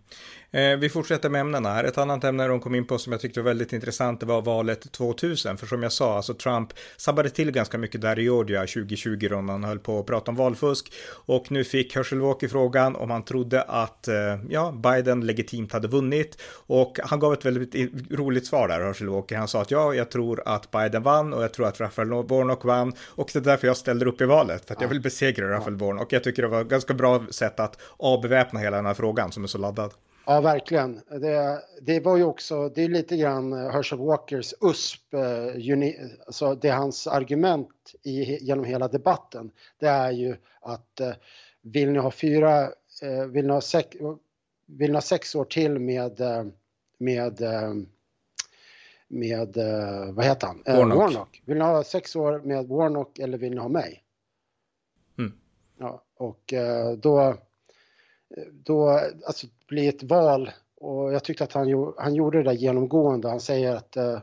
Eh, 0.50 0.76
vi 0.76 0.88
fortsätter 0.88 1.28
med 1.28 1.40
ämnena 1.40 1.70
här. 1.70 1.84
Ett 1.84 1.98
annat 1.98 2.24
ämne 2.24 2.48
de 2.48 2.60
kom 2.60 2.74
in 2.74 2.86
på 2.86 2.98
som 2.98 3.12
jag 3.12 3.20
tyckte 3.20 3.40
var 3.40 3.44
väldigt 3.44 3.72
intressant 3.72 4.20
det 4.20 4.26
var 4.26 4.42
valet 4.42 4.92
2000. 4.92 5.56
För 5.56 5.66
som 5.66 5.82
jag 5.82 5.92
sa, 5.92 6.16
alltså 6.16 6.34
Trump 6.34 6.72
sabbade 6.96 7.30
till 7.30 7.50
ganska 7.50 7.78
mycket 7.78 8.00
där 8.00 8.18
i 8.18 8.22
Georgia 8.22 8.60
2020 8.60 9.28
då 9.30 9.36
han 9.36 9.64
höll 9.64 9.78
på 9.78 10.00
att 10.00 10.06
prata 10.06 10.30
om 10.30 10.36
valfusk. 10.36 10.92
Och 11.08 11.50
nu 11.50 11.64
fick 11.64 11.96
Herschel 11.96 12.20
Walker 12.20 12.48
frågan 12.48 12.96
om 12.96 13.10
han 13.10 13.22
trodde 13.22 13.62
att 13.62 14.08
eh, 14.08 14.14
ja, 14.48 14.72
Biden 14.72 15.20
legitimt 15.26 15.72
hade 15.72 15.88
vunnit. 15.88 16.42
Och 16.66 16.98
han 17.02 17.20
gav 17.20 17.32
ett 17.32 17.44
väldigt 17.44 17.74
roligt 18.12 18.46
svar 18.46 18.68
där, 18.68 18.80
Herschel 18.80 19.08
Walker. 19.08 19.36
Han 19.36 19.48
sa 19.48 19.62
att 19.62 19.70
ja, 19.70 19.94
jag 19.94 20.10
tror 20.10 20.42
att 20.46 20.70
Biden 20.70 21.02
vann 21.02 21.32
och 21.32 21.42
jag 21.42 21.52
tror 21.52 21.66
att 21.66 21.80
Raphael 21.80 22.08
Warnock 22.08 22.64
vann. 22.64 22.92
Och 23.06 23.30
det 23.32 23.38
är 23.38 23.42
därför 23.42 23.66
jag 23.66 23.76
ställer 23.76 24.06
upp 24.06 24.20
i 24.20 24.24
valet, 24.24 24.64
för 24.66 24.74
att 24.74 24.80
jag 24.80 24.88
vill 24.88 25.00
besegra 25.00 25.50
Raphael 25.50 25.76
Warnock. 25.76 26.12
Jag 26.12 26.24
tycker 26.24 26.42
det 26.42 26.48
var 26.48 26.60
ett 26.60 26.68
ganska 26.68 26.94
bra 26.94 27.26
sätt 27.30 27.60
att 27.60 27.78
avbeväpna 27.96 28.60
hela 28.60 28.76
den 28.76 28.86
här 28.86 28.94
frågan 28.94 29.32
som 29.32 29.44
är 29.44 29.48
så 29.48 29.58
laddad. 29.58 29.92
Ja, 30.28 30.40
verkligen. 30.40 31.00
Det, 31.10 31.62
det 31.82 32.00
var 32.00 32.16
ju 32.16 32.24
också, 32.24 32.68
det 32.68 32.82
är 32.82 32.88
lite 32.88 33.16
grann 33.16 33.52
Herschel 33.52 33.98
Walkers 33.98 34.54
USP, 34.60 35.14
eh, 35.14 35.94
alltså 36.26 36.54
det 36.54 36.68
är 36.68 36.76
hans 36.76 37.06
argument 37.06 37.94
i, 38.02 38.44
genom 38.44 38.64
hela 38.64 38.88
debatten. 38.88 39.50
Det 39.78 39.86
är 39.86 40.10
ju 40.10 40.36
att 40.60 41.00
eh, 41.00 41.12
vill 41.62 41.90
ni 41.90 41.98
ha 41.98 42.10
fyra, 42.10 42.62
eh, 43.02 43.24
vill 43.26 43.46
ni 43.46 43.52
ha 43.52 43.60
sex, 43.60 43.96
vill 44.66 44.90
ni 44.90 44.96
ha 44.96 45.00
sex 45.00 45.34
år 45.34 45.44
till 45.44 45.78
med, 45.78 46.20
med 46.98 47.42
med, 49.08 49.56
vad 50.12 50.24
heter 50.24 50.46
han? 50.46 50.62
Warnock. 50.66 50.98
Warnock. 50.98 51.42
Vill 51.44 51.58
ni 51.58 51.64
ha 51.64 51.84
sex 51.84 52.16
år 52.16 52.40
med 52.44 52.66
Warnock 52.66 53.18
eller 53.18 53.38
vill 53.38 53.50
ni 53.50 53.58
ha 53.58 53.68
mig? 53.68 54.02
Mm. 55.18 55.32
Ja, 55.78 56.02
och 56.16 56.54
då, 56.98 57.36
då, 58.52 59.00
alltså 59.26 59.46
blir 59.66 59.88
ett 59.88 60.02
val 60.02 60.50
och 60.80 61.12
jag 61.12 61.24
tyckte 61.24 61.44
att 61.44 61.52
han, 61.52 61.92
han 61.98 62.14
gjorde 62.14 62.38
det 62.38 62.44
där 62.44 62.52
genomgående. 62.52 63.28
Han 63.28 63.40
säger 63.40 63.76
att 63.76 63.96
eh, 63.96 64.18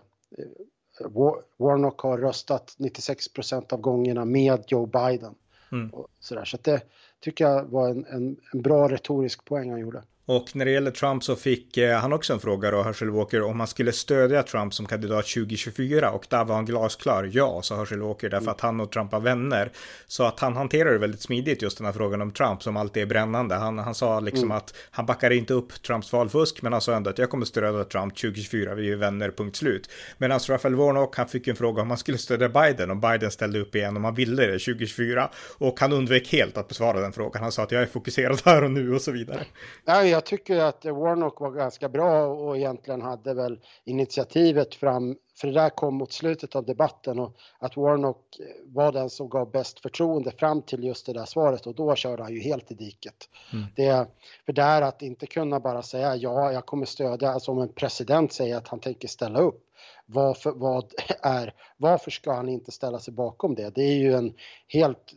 Warnock 1.58 2.02
har 2.02 2.18
röstat 2.18 2.76
96 2.78 3.34
procent 3.34 3.74
av 3.74 3.82
gångerna 3.82 4.26
med 4.26 4.64
Joe 4.68 4.86
Biden. 4.86 5.36
Mm. 5.72 5.90
Och 5.90 6.08
sådär. 6.20 6.46
Så 6.46 6.58
det 6.62 6.82
tycker 7.20 7.46
jag 7.46 7.64
var 7.64 7.90
en, 7.90 8.06
en, 8.06 8.38
en 8.54 8.62
bra 8.62 8.88
retorisk 8.88 9.46
poäng 9.46 9.72
han 9.72 9.80
gjorde. 9.80 10.04
Och 10.26 10.56
när 10.56 10.66
det 10.66 10.72
gäller 10.72 10.92
Trump 10.92 11.24
så 11.24 11.36
fick 11.36 11.78
eh, 11.78 11.98
han 11.98 12.14
också 12.14 12.34
en 12.34 12.40
fråga 12.40 12.72
då, 12.72 12.82
Herschel 12.82 13.10
Walker, 13.10 13.42
om 13.42 13.60
han 13.60 13.68
skulle 13.68 13.92
stödja 13.92 14.44
Trump 14.44 14.74
som 14.74 14.86
kandidat 14.86 15.28
2024 15.28 16.12
och 16.12 16.26
där 16.30 16.46
var 16.46 16.56
han 16.56 16.66
glasklar, 16.66 17.30
ja, 17.34 17.62
sa 17.62 17.78
Herschel 17.78 18.02
Walker, 18.02 18.30
därför 18.30 18.52
att 18.52 18.62
han 18.62 18.80
och 18.80 18.92
Trump 18.92 19.12
var 19.12 19.20
vänner. 19.20 19.72
Så 20.08 20.24
att 20.24 20.40
han 20.40 20.56
hanterar 20.56 20.92
det 20.92 20.98
väldigt 20.98 21.22
smidigt 21.22 21.62
just 21.62 21.78
den 21.78 21.86
här 21.86 21.94
frågan 21.94 22.22
om 22.22 22.32
Trump 22.32 22.64
som 22.64 22.78
alltid 22.78 23.04
är 23.04 23.08
brännande. 23.08 23.56
Han, 23.56 23.80
han 23.80 23.96
sa 23.96 24.20
liksom 24.20 24.44
mm. 24.44 24.58
att 24.58 24.74
han 24.92 25.06
backar 25.06 25.32
inte 25.32 25.54
upp 25.54 25.84
Trumps 25.84 26.14
valfusk, 26.14 26.62
men 26.62 26.72
han 26.72 26.82
sa 26.82 26.94
ändå 26.94 27.10
att 27.10 27.18
jag 27.18 27.30
kommer 27.30 27.46
stödja 27.46 27.84
Trump 27.84 28.16
2024, 28.16 28.76
vi 28.76 28.92
är 28.92 28.96
vänner, 28.96 29.32
punkt 29.32 29.56
slut. 29.56 29.90
Medan 30.18 30.40
Raphael 30.50 30.76
Warnock, 30.76 31.18
han 31.18 31.28
fick 31.28 31.48
en 31.48 31.56
fråga 31.56 31.82
om 31.82 31.90
han 31.90 31.98
skulle 31.98 32.18
stödja 32.18 32.50
Biden, 32.50 32.92
om 32.92 33.02
Biden 33.02 33.32
ställde 33.32 33.60
upp 33.60 33.76
igen, 33.76 33.98
om 33.98 34.04
han 34.04 34.16
ville 34.16 34.46
det 34.46 34.60
2024. 34.60 35.30
Och 35.58 35.80
han 35.80 35.94
undvek 35.94 36.32
helt 36.32 36.58
att 36.58 36.68
besvara 36.68 37.02
den 37.02 37.14
frågan. 37.14 37.44
Han 37.44 37.52
sa 37.52 37.64
att 37.64 37.72
jag 37.72 37.82
är 37.82 37.86
fokuserad 37.86 38.42
här 38.46 38.64
och 38.64 38.72
nu 38.72 38.94
och 38.94 39.02
så 39.02 39.12
vidare. 39.12 39.46
Ja, 39.86 40.13
jag 40.14 40.26
tycker 40.26 40.58
att 40.60 40.86
Warnock 40.86 41.40
var 41.40 41.52
ganska 41.52 41.90
bra 41.90 42.26
och 42.26 42.58
egentligen 42.58 43.02
hade 43.02 43.34
väl 43.34 43.60
initiativet 43.84 44.76
fram, 44.76 45.18
för 45.36 45.48
det 45.48 45.54
där 45.54 45.70
kom 45.70 45.96
mot 45.96 46.12
slutet 46.12 46.56
av 46.56 46.66
debatten 46.66 47.20
och 47.20 47.38
att 47.60 47.78
Warnock 47.78 48.40
var 48.66 48.92
den 48.92 49.10
som 49.10 49.30
gav 49.30 49.52
bäst 49.52 49.80
förtroende 49.80 50.32
fram 50.32 50.62
till 50.62 50.84
just 50.84 51.06
det 51.06 51.14
där 51.14 51.26
svaret 51.26 51.68
och 51.68 51.76
då 51.76 51.96
körde 51.96 52.24
han 52.24 52.34
ju 52.34 52.40
helt 52.40 52.72
i 52.72 52.74
diket. 52.74 53.30
Mm. 53.54 53.66
Det, 53.76 54.08
för 54.46 54.54
där 54.54 54.82
att 54.82 55.02
inte 55.02 55.26
kunna 55.26 55.60
bara 55.60 55.82
säga 55.82 56.16
ja, 56.16 56.52
jag 56.52 56.66
kommer 56.66 56.86
stödja, 56.86 57.30
alltså 57.30 57.52
om 57.52 57.60
en 57.60 57.74
president 57.74 58.34
säger 58.34 58.58
att 58.58 58.68
han 58.68 58.80
tänker 58.80 59.08
ställa 59.08 59.40
upp, 59.40 59.64
varför, 60.06 60.52
vad 60.52 60.94
är, 61.22 61.54
varför 61.78 62.12
ska 62.12 62.34
han 62.34 62.50
inte 62.50 62.72
ställa 62.72 63.00
sig 63.00 63.14
bakom 63.14 63.56
det? 63.56 63.76
Det 63.76 63.84
är 63.84 63.96
ju 63.96 64.14
en 64.14 64.34
helt, 64.68 65.14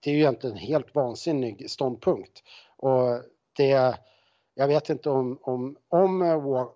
det 0.00 0.10
är 0.10 0.14
ju 0.14 0.20
egentligen 0.20 0.56
en 0.56 0.62
helt 0.62 0.94
vansinnig 0.94 1.70
ståndpunkt. 1.70 2.42
Och 2.76 3.22
det, 3.56 3.98
jag 4.54 4.68
vet 4.68 4.90
inte 4.90 5.10
om, 5.10 5.38
om, 5.42 5.76
om, 5.88 6.22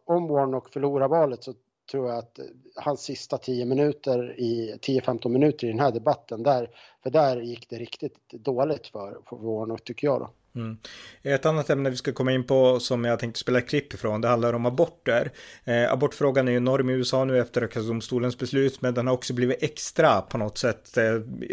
om 0.05 0.29
Warnock 0.29 0.73
förlorar 0.73 1.09
valet 1.09 1.45
så 1.45 1.55
tror 1.91 2.09
jag 2.09 2.19
att 2.19 2.39
hans 2.77 3.01
sista 3.01 3.39
10 3.39 3.65
minuter 3.65 4.41
i 4.41 4.75
10-15 4.83 5.29
minuter 5.29 5.67
i 5.67 5.71
den 5.71 5.81
här 5.81 5.93
debatten 5.93 6.43
där, 6.43 6.71
för 7.03 7.11
där 7.11 7.41
gick 7.41 7.69
det 7.69 7.77
riktigt 7.77 8.31
dåligt 8.31 8.87
för, 8.87 9.19
för 9.29 9.37
Warnock 9.37 9.85
tycker 9.85 10.07
jag 10.07 10.21
då. 10.21 10.31
Mm. 10.59 10.77
Ett 11.23 11.47
annat 11.47 11.71
ämne 11.71 11.91
vi 11.91 11.97
ska 11.97 12.13
komma 12.13 12.33
in 12.33 12.45
på 12.45 12.81
som 12.81 13.05
jag 13.05 13.19
tänkte 13.19 13.41
spela 13.41 13.61
klipp 13.61 13.95
ifrån, 13.95 14.21
det 14.21 14.29
handlar 14.29 14.53
om 14.53 14.67
aborter. 14.67 15.31
Eh, 15.65 15.93
abortfrågan 15.93 16.49
är 16.49 16.53
ju 16.53 16.57
enorm 16.57 16.91
i 16.91 16.93
USA 16.93 17.25
nu 17.25 17.39
efter 17.39 17.87
domstolens 17.89 18.39
beslut, 18.39 18.81
men 18.81 18.95
den 18.95 19.07
har 19.07 19.15
också 19.15 19.35
blivit 19.35 19.63
extra 19.63 20.21
på 20.21 20.39
något 20.39 20.59
sätt, 20.59 20.97
eh, 20.97 21.05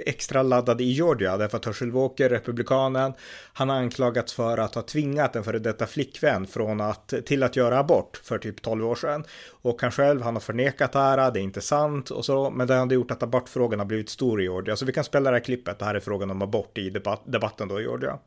extra 0.05 0.43
laddad 0.43 0.81
i 0.81 0.85
Georgia, 0.85 1.37
därför 1.37 1.57
att 1.57 1.65
Herschel 1.65 1.91
Walker, 1.91 2.29
republikanen, 2.29 3.13
han 3.53 3.69
har 3.69 3.75
anklagats 3.75 4.33
för 4.33 4.57
att 4.57 4.75
ha 4.75 4.81
tvingat 4.81 5.35
en 5.35 5.43
före 5.43 5.59
detta 5.59 5.85
flickvän 5.85 6.47
från 6.47 6.81
att, 6.81 7.13
till 7.25 7.43
att 7.43 7.55
göra 7.55 7.79
abort 7.79 8.21
för 8.23 8.37
typ 8.37 8.61
12 8.61 8.85
år 8.85 8.95
sedan. 8.95 9.23
Och 9.49 9.81
han 9.81 9.91
själv, 9.91 10.21
han 10.21 10.33
har 10.33 10.41
förnekat 10.41 10.91
det 10.91 10.99
här, 10.99 11.31
det 11.31 11.39
är 11.39 11.43
inte 11.43 11.61
sant 11.61 12.09
och 12.09 12.25
så, 12.25 12.49
men 12.49 12.67
det 12.67 12.73
har 12.73 12.91
gjort 12.91 13.11
att 13.11 13.23
abortfrågan 13.23 13.79
har 13.79 13.85
blivit 13.85 14.09
stor 14.09 14.41
i 14.41 14.43
Georgia. 14.43 14.75
Så 14.75 14.85
vi 14.85 14.93
kan 14.93 15.03
spela 15.03 15.31
det 15.31 15.37
här 15.37 15.43
klippet, 15.43 15.79
det 15.79 15.85
här 15.85 15.95
är 15.95 15.99
frågan 15.99 16.31
om 16.31 16.41
abort 16.41 16.77
i 16.77 16.89
debatt, 16.89 17.21
debatten 17.25 17.67
då 17.67 17.79
i 17.79 17.83
Georgia. 17.83 18.19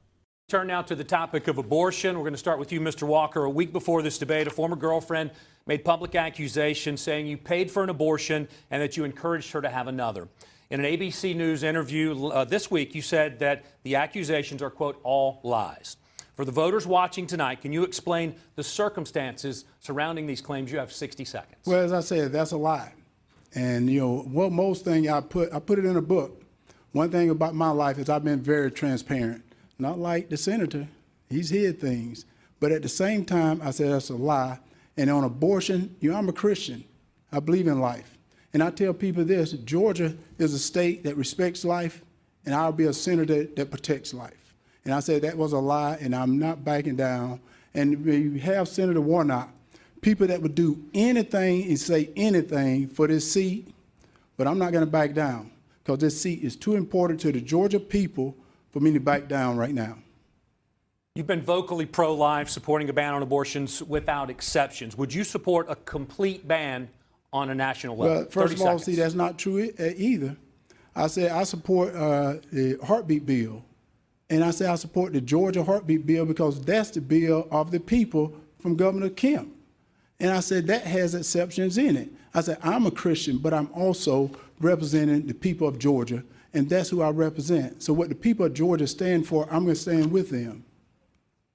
Turn 0.49 0.69
now 0.69 0.81
to 0.81 0.95
the 0.95 1.05
topic 1.05 1.47
of 1.47 1.59
abortion. 1.59 2.17
We're 2.17 2.23
going 2.23 2.33
to 2.33 2.38
start 2.38 2.59
with 2.59 2.73
you, 2.73 2.81
Mr. 2.81 3.02
Walker. 3.02 3.45
A 3.45 3.50
week 3.50 3.71
before 3.71 4.00
this 4.00 4.17
debate, 4.17 4.47
a 4.47 4.50
former 4.50 4.76
girlfriend 4.76 5.31
made 5.67 5.85
public 5.85 6.14
accusations 6.14 7.02
saying 7.02 7.26
you 7.26 7.37
paid 7.37 7.71
for 7.71 7.85
an 7.85 7.90
abortion 7.90 8.49
and 8.71 8.81
that 8.81 8.97
you 8.97 9.05
encouraged 9.05 9.52
her 9.52 9.61
to 9.61 9.69
have 9.69 9.88
another. 9.88 10.26
In 10.71 10.83
an 10.83 10.87
ABC 10.90 11.37
News 11.37 11.62
interview 11.62 12.28
uh, 12.28 12.47
this 12.47 12.71
week, 12.71 12.95
you 12.95 13.02
said 13.02 13.40
that 13.40 13.67
the 13.83 13.97
accusations 13.97 14.62
are, 14.62 14.71
quote, 14.71 14.99
all 15.02 15.38
lies. 15.43 15.99
For 16.35 16.47
the 16.47 16.52
voters 16.52 16.87
watching 16.87 17.26
tonight, 17.26 17.61
can 17.61 17.75
you 17.75 17.83
explain 17.83 18.35
the 18.55 18.64
circumstances 18.64 19.67
surrounding 19.81 20.26
these 20.26 20.40
claims? 20.40 20.73
You 20.73 20.78
have 20.78 20.90
60 20.90 21.26
seconds. 21.26 21.61
Well, 21.67 21.85
as 21.85 21.93
I 21.93 22.00
said, 22.00 22.33
that's 22.33 22.52
a 22.52 22.57
lie. 22.57 22.95
And, 23.55 23.90
you 23.90 24.00
know, 24.00 24.21
what 24.21 24.50
most 24.50 24.87
thing 24.87 25.11
I 25.11 25.21
put, 25.21 25.52
I 25.52 25.59
put 25.59 25.78
it 25.78 25.85
in 25.85 25.97
a 25.99 26.02
book. 26.02 26.43
One 26.93 27.11
thing 27.11 27.28
about 27.28 27.55
my 27.55 27.69
life 27.69 27.99
is 27.99 28.09
I've 28.09 28.25
been 28.25 28.40
very 28.40 28.71
transparent. 28.71 29.43
Not 29.78 29.99
like 29.99 30.28
the 30.28 30.37
senator, 30.37 30.88
he's 31.28 31.50
hid 31.50 31.80
things. 31.80 32.25
But 32.61 32.73
at 32.73 32.82
the 32.82 32.88
same 32.88 33.25
time, 33.25 33.61
I 33.62 33.70
said 33.70 33.92
that's 33.92 34.11
a 34.11 34.16
lie. 34.16 34.58
And 34.97 35.08
on 35.11 35.23
abortion, 35.23 35.94
you 36.00 36.11
know, 36.11 36.16
I'm 36.16 36.28
a 36.28 36.32
Christian. 36.32 36.82
I 37.30 37.40
believe 37.40 37.68
in 37.68 37.80
life. 37.80 38.18
And 38.52 38.62
I 38.62 38.70
tell 38.70 38.92
people 38.92 39.25
this 39.25 39.52
Georgia 39.52 40.16
is 40.38 40.54
a 40.54 40.58
state 40.58 41.04
that 41.04 41.16
respects 41.16 41.64
life, 41.64 42.02
and 42.44 42.54
I'll 42.54 42.73
be 42.73 42.85
a 42.85 42.92
senator 42.92 43.44
that 43.44 43.70
protects 43.70 44.14
life. 44.14 44.54
And 44.85 44.94
I 44.94 45.00
said 45.00 45.23
that 45.23 45.37
was 45.37 45.52
a 45.52 45.58
lie, 45.58 45.99
and 46.00 46.14
I'm 46.16 46.38
not 46.38 46.64
backing 46.64 46.97
down. 46.97 47.40
And 47.75 48.04
we 48.04 48.40
have 48.40 48.66
Senator 48.66 49.00
Warnock, 49.00 49.50
people 50.00 50.26
that 50.26 50.40
would 50.40 50.54
do 50.54 50.82
anything 50.94 51.64
and 51.64 51.78
say 51.78 52.11
anything 52.16 52.88
for 52.88 53.06
this 53.06 53.30
seat, 53.30 53.68
but 54.37 54.47
I'm 54.47 54.58
not 54.58 54.73
going 54.73 54.85
to 54.85 54.90
back 54.90 55.12
down 55.12 55.50
because 55.85 55.99
this 55.99 56.20
seat 56.20 56.42
is 56.42 56.56
too 56.56 56.75
important 56.75 57.20
to 57.20 57.32
the 57.32 57.40
Georgia 57.40 57.78
people 57.78 58.35
for 58.70 58.80
me 58.80 58.92
to 58.92 59.00
back 59.00 59.28
down 59.28 59.56
right 59.56 59.75
now. 59.75 59.96
You've 61.14 61.26
been 61.26 61.42
vocally 61.42 61.87
pro 61.87 62.14
life, 62.14 62.48
supporting 62.48 62.88
a 62.88 62.92
ban 62.92 63.14
on 63.14 63.22
abortions 63.22 63.82
without 63.82 64.30
exceptions. 64.30 64.96
Would 64.96 65.12
you 65.12 65.25
support 65.25 65.66
a 65.68 65.75
complete 65.75 66.46
ban 66.46 66.88
on 67.32 67.50
a 67.50 67.54
national 67.54 67.96
level? 67.96 68.16
Well, 68.16 68.25
first 68.26 68.54
of 68.54 68.60
all, 68.60 68.78
seconds. 68.78 68.84
see, 68.84 68.94
that's 68.94 69.14
not 69.14 69.38
true 69.38 69.70
uh, 69.80 69.90
either. 69.96 70.37
I 70.94 71.06
said 71.08 71.32
I 71.32 71.44
support 71.44 71.94
uh, 71.94 72.37
the 72.52 72.78
heartbeat 72.84 73.26
bill. 73.26 73.64
And 74.30 74.44
I 74.44 74.50
say 74.50 74.66
I 74.66 74.75
support 74.75 75.12
the 75.12 75.20
Georgia 75.20 75.64
heartbeat 75.64 76.06
bill 76.06 76.26
because 76.26 76.60
that's 76.62 76.90
the 76.90 77.00
bill 77.00 77.48
of 77.50 77.70
the 77.70 77.80
people 77.80 78.37
from 78.58 78.76
Governor 78.76 79.08
Kemp. 79.08 79.54
And 80.20 80.30
I 80.30 80.40
said 80.40 80.66
that 80.66 80.82
has 80.82 81.14
exceptions 81.14 81.78
in 81.78 81.96
it. 81.96 82.10
I 82.34 82.42
said 82.42 82.58
I'm 82.62 82.87
a 82.87 82.90
Christian, 82.90 83.38
but 83.38 83.54
I'm 83.54 83.70
also 83.72 84.30
representing 84.60 85.26
the 85.26 85.34
people 85.34 85.66
of 85.66 85.78
Georgia 85.78 86.22
and 86.55 86.69
that's 86.69 86.88
who 86.88 87.02
I 87.02 87.11
represent. 87.11 87.83
So 87.83 87.93
what 87.93 88.09
the 88.09 88.14
people 88.14 88.47
of 88.47 88.55
Georgia 88.55 88.87
stand 88.87 89.26
for, 89.26 89.45
I'm 89.45 89.64
going 89.64 89.75
to 89.75 89.81
stand 89.81 90.11
with 90.11 90.31
them. 90.31 90.64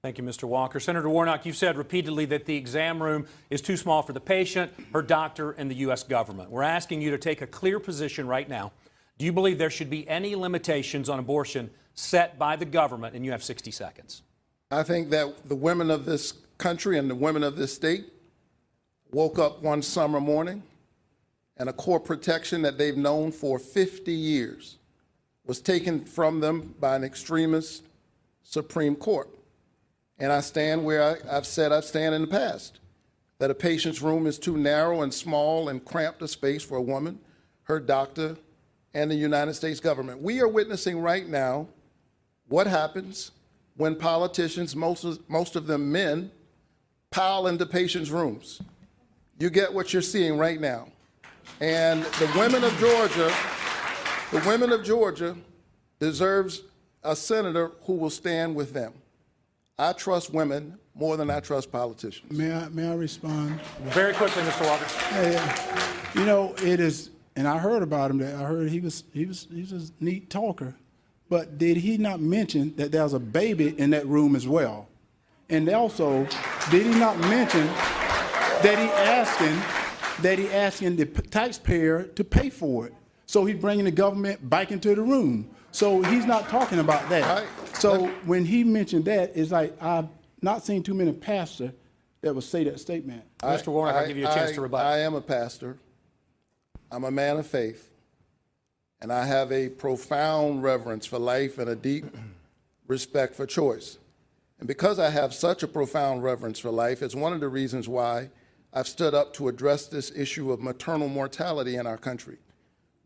Thank 0.03 0.17
you, 0.17 0.23
Mr. 0.23 0.43
Walker. 0.43 0.81
Senator 0.81 1.07
Warnock, 1.07 1.45
you've 1.45 1.55
said 1.55 1.77
repeatedly 1.77 2.25
that 2.25 2.45
the 2.45 2.57
exam 2.57 3.01
room 3.01 3.25
is 3.49 3.61
too 3.61 3.77
small 3.77 4.01
for 4.01 4.11
the 4.11 4.19
patient, 4.19 4.71
her 4.91 5.01
doctor, 5.01 5.51
and 5.51 5.71
the 5.71 5.75
U.S. 5.75 6.03
government. 6.03 6.51
We're 6.51 6.63
asking 6.63 7.01
you 7.01 7.11
to 7.11 7.17
take 7.17 7.41
a 7.41 7.47
clear 7.47 7.79
position 7.79 8.27
right 8.27 8.47
now. 8.49 8.73
Do 9.17 9.25
you 9.25 9.31
believe 9.31 9.57
there 9.57 9.69
should 9.69 9.89
be 9.89 10.07
any 10.09 10.35
limitations 10.35 11.07
on 11.07 11.19
abortion 11.19 11.69
set 11.93 12.37
by 12.37 12.57
the 12.57 12.65
government? 12.65 13.15
And 13.15 13.23
you 13.23 13.31
have 13.31 13.43
60 13.43 13.71
seconds. 13.71 14.23
I 14.71 14.83
think 14.83 15.09
that 15.11 15.47
the 15.47 15.55
women 15.55 15.89
of 15.89 16.03
this 16.03 16.33
country 16.57 16.97
and 16.97 17.09
the 17.09 17.15
women 17.15 17.41
of 17.41 17.55
this 17.55 17.73
state 17.73 18.05
woke 19.11 19.39
up 19.39 19.61
one 19.61 19.81
summer 19.81 20.19
morning 20.19 20.63
and 21.55 21.69
a 21.69 21.73
core 21.73 21.99
protection 21.99 22.61
that 22.63 22.77
they've 22.77 22.97
known 22.97 23.31
for 23.31 23.57
50 23.57 24.11
years 24.11 24.79
was 25.45 25.61
taken 25.61 26.05
from 26.05 26.39
them 26.39 26.75
by 26.79 26.95
an 26.95 27.03
extremist 27.03 27.83
Supreme 28.43 28.95
Court. 28.95 29.29
And 30.19 30.31
I 30.31 30.41
stand 30.41 30.85
where 30.85 31.03
I, 31.03 31.31
have 31.33 31.45
said 31.45 31.71
I 31.71 31.81
stand 31.81 32.15
in 32.15 32.21
the 32.21 32.27
past 32.27 32.79
that 33.39 33.51
a 33.51 33.55
patient's 33.55 34.01
room 34.01 34.25
is 34.25 34.39
too 34.39 34.57
narrow 34.57 35.01
and 35.01 35.13
small 35.13 35.69
and 35.69 35.83
cramped 35.83 36.21
a 36.21 36.27
space 36.27 36.63
for 36.63 36.77
a 36.77 36.81
woman, 36.81 37.19
her 37.63 37.79
doctor, 37.79 38.37
and 38.93 39.09
the 39.09 39.15
United 39.15 39.53
States 39.53 39.79
government. 39.79 40.21
We 40.21 40.39
are 40.39 40.47
witnessing 40.47 40.99
right 40.99 41.27
now 41.27 41.67
what 42.47 42.67
happens 42.67 43.31
when 43.75 43.95
politicians, 43.95 44.75
most 44.75 45.03
of, 45.03 45.19
most 45.29 45.55
of 45.55 45.65
them 45.67 45.91
men, 45.91 46.31
pile 47.09 47.47
into 47.47 47.65
patients' 47.65 48.11
rooms. 48.11 48.61
You 49.39 49.49
get 49.49 49.73
what 49.73 49.93
you're 49.93 50.01
seeing 50.01 50.37
right 50.37 50.61
now. 50.61 50.87
And 51.59 52.03
the 52.03 52.31
women 52.37 52.63
of 52.63 52.77
Georgia, 52.77 53.33
the 54.33 54.43
women 54.47 54.71
of 54.71 54.83
Georgia 54.83 55.37
deserves 55.99 56.63
a 57.03 57.15
senator 57.15 57.71
who 57.83 57.93
will 57.93 58.09
stand 58.09 58.55
with 58.55 58.73
them. 58.73 58.93
I 59.77 59.93
trust 59.93 60.33
women 60.33 60.79
more 60.95 61.17
than 61.17 61.29
I 61.29 61.39
trust 61.39 61.71
politicians. 61.71 62.31
May 62.31 62.51
I, 62.51 62.67
may 62.69 62.89
I 62.89 62.95
respond? 62.95 63.61
Very 63.83 64.13
quickly, 64.13 64.41
Mr. 64.41 64.65
Walker. 64.65 64.85
Yeah, 65.11 66.11
you 66.15 66.25
know, 66.25 66.55
it 66.63 66.79
is, 66.79 67.11
and 67.35 67.47
I 67.47 67.59
heard 67.59 67.83
about 67.83 68.09
him. 68.09 68.17
That 68.17 68.33
I 68.35 68.43
heard 68.43 68.69
he 68.69 68.79
was 68.79 69.03
he 69.13 69.25
was 69.25 69.47
he 69.53 69.61
was 69.61 69.71
a 69.71 70.03
neat 70.03 70.31
talker, 70.31 70.73
but 71.29 71.59
did 71.59 71.77
he 71.77 71.97
not 71.97 72.19
mention 72.19 72.75
that 72.77 72.91
there 72.91 73.03
was 73.03 73.13
a 73.13 73.19
baby 73.19 73.79
in 73.79 73.91
that 73.91 74.07
room 74.07 74.35
as 74.35 74.47
well? 74.47 74.87
And 75.49 75.69
also, 75.69 76.27
did 76.71 76.87
he 76.87 76.99
not 76.99 77.19
mention 77.19 77.67
that 77.67 78.77
he 78.79 78.85
asking 78.85 80.23
that 80.23 80.39
he 80.39 80.49
asking 80.49 80.95
the 80.95 81.05
taxpayer 81.05 82.03
to 82.03 82.23
pay 82.23 82.49
for 82.49 82.87
it? 82.87 82.93
So 83.33 83.45
he's 83.45 83.57
bringing 83.57 83.85
the 83.85 83.91
government 83.91 84.47
back 84.47 84.71
into 84.71 84.93
the 84.93 85.01
room. 85.01 85.49
So 85.71 86.03
he's 86.03 86.27
not 86.27 86.49
talking 86.49 86.77
about 86.77 87.09
that. 87.09 87.41
Right. 87.41 87.75
So 87.75 88.05
when 88.25 88.45
he 88.45 88.63
mentioned 88.63 89.05
that, 89.05 89.31
it's 89.33 89.49
like 89.49 89.75
I've 89.81 90.07
not 90.43 90.63
seen 90.63 90.83
too 90.83 90.93
many 90.93 91.13
pastors 91.13 91.71
that 92.21 92.35
would 92.35 92.43
say 92.43 92.63
that 92.65 92.79
statement. 92.79 93.23
Mr. 93.39 93.69
Warnock, 93.69 93.95
I'll 93.95 94.07
give 94.07 94.17
you 94.17 94.27
a 94.27 94.33
chance 94.35 94.51
I- 94.51 94.53
to 94.53 94.61
rebut. 94.61 94.85
I 94.85 94.99
am 94.99 95.15
a 95.15 95.21
pastor. 95.21 95.77
I'm 96.91 97.05
a 97.05 97.09
man 97.09 97.37
of 97.37 97.47
faith. 97.47 97.89
And 99.01 99.11
I 99.11 99.25
have 99.25 99.51
a 99.51 99.67
profound 99.67 100.61
reverence 100.61 101.07
for 101.07 101.17
life 101.17 101.57
and 101.57 101.67
a 101.67 101.75
deep 101.75 102.05
respect 102.87 103.33
for 103.33 103.47
choice. 103.47 103.97
And 104.59 104.67
because 104.67 104.99
I 104.99 105.09
have 105.09 105.33
such 105.33 105.63
a 105.63 105.67
profound 105.67 106.21
reverence 106.21 106.59
for 106.59 106.69
life, 106.69 107.01
it's 107.01 107.15
one 107.15 107.33
of 107.33 107.39
the 107.39 107.49
reasons 107.49 107.89
why 107.89 108.29
I've 108.71 108.87
stood 108.87 109.15
up 109.15 109.33
to 109.33 109.47
address 109.47 109.87
this 109.87 110.11
issue 110.15 110.51
of 110.51 110.61
maternal 110.61 111.07
mortality 111.07 111.77
in 111.77 111.87
our 111.87 111.97
country. 111.97 112.37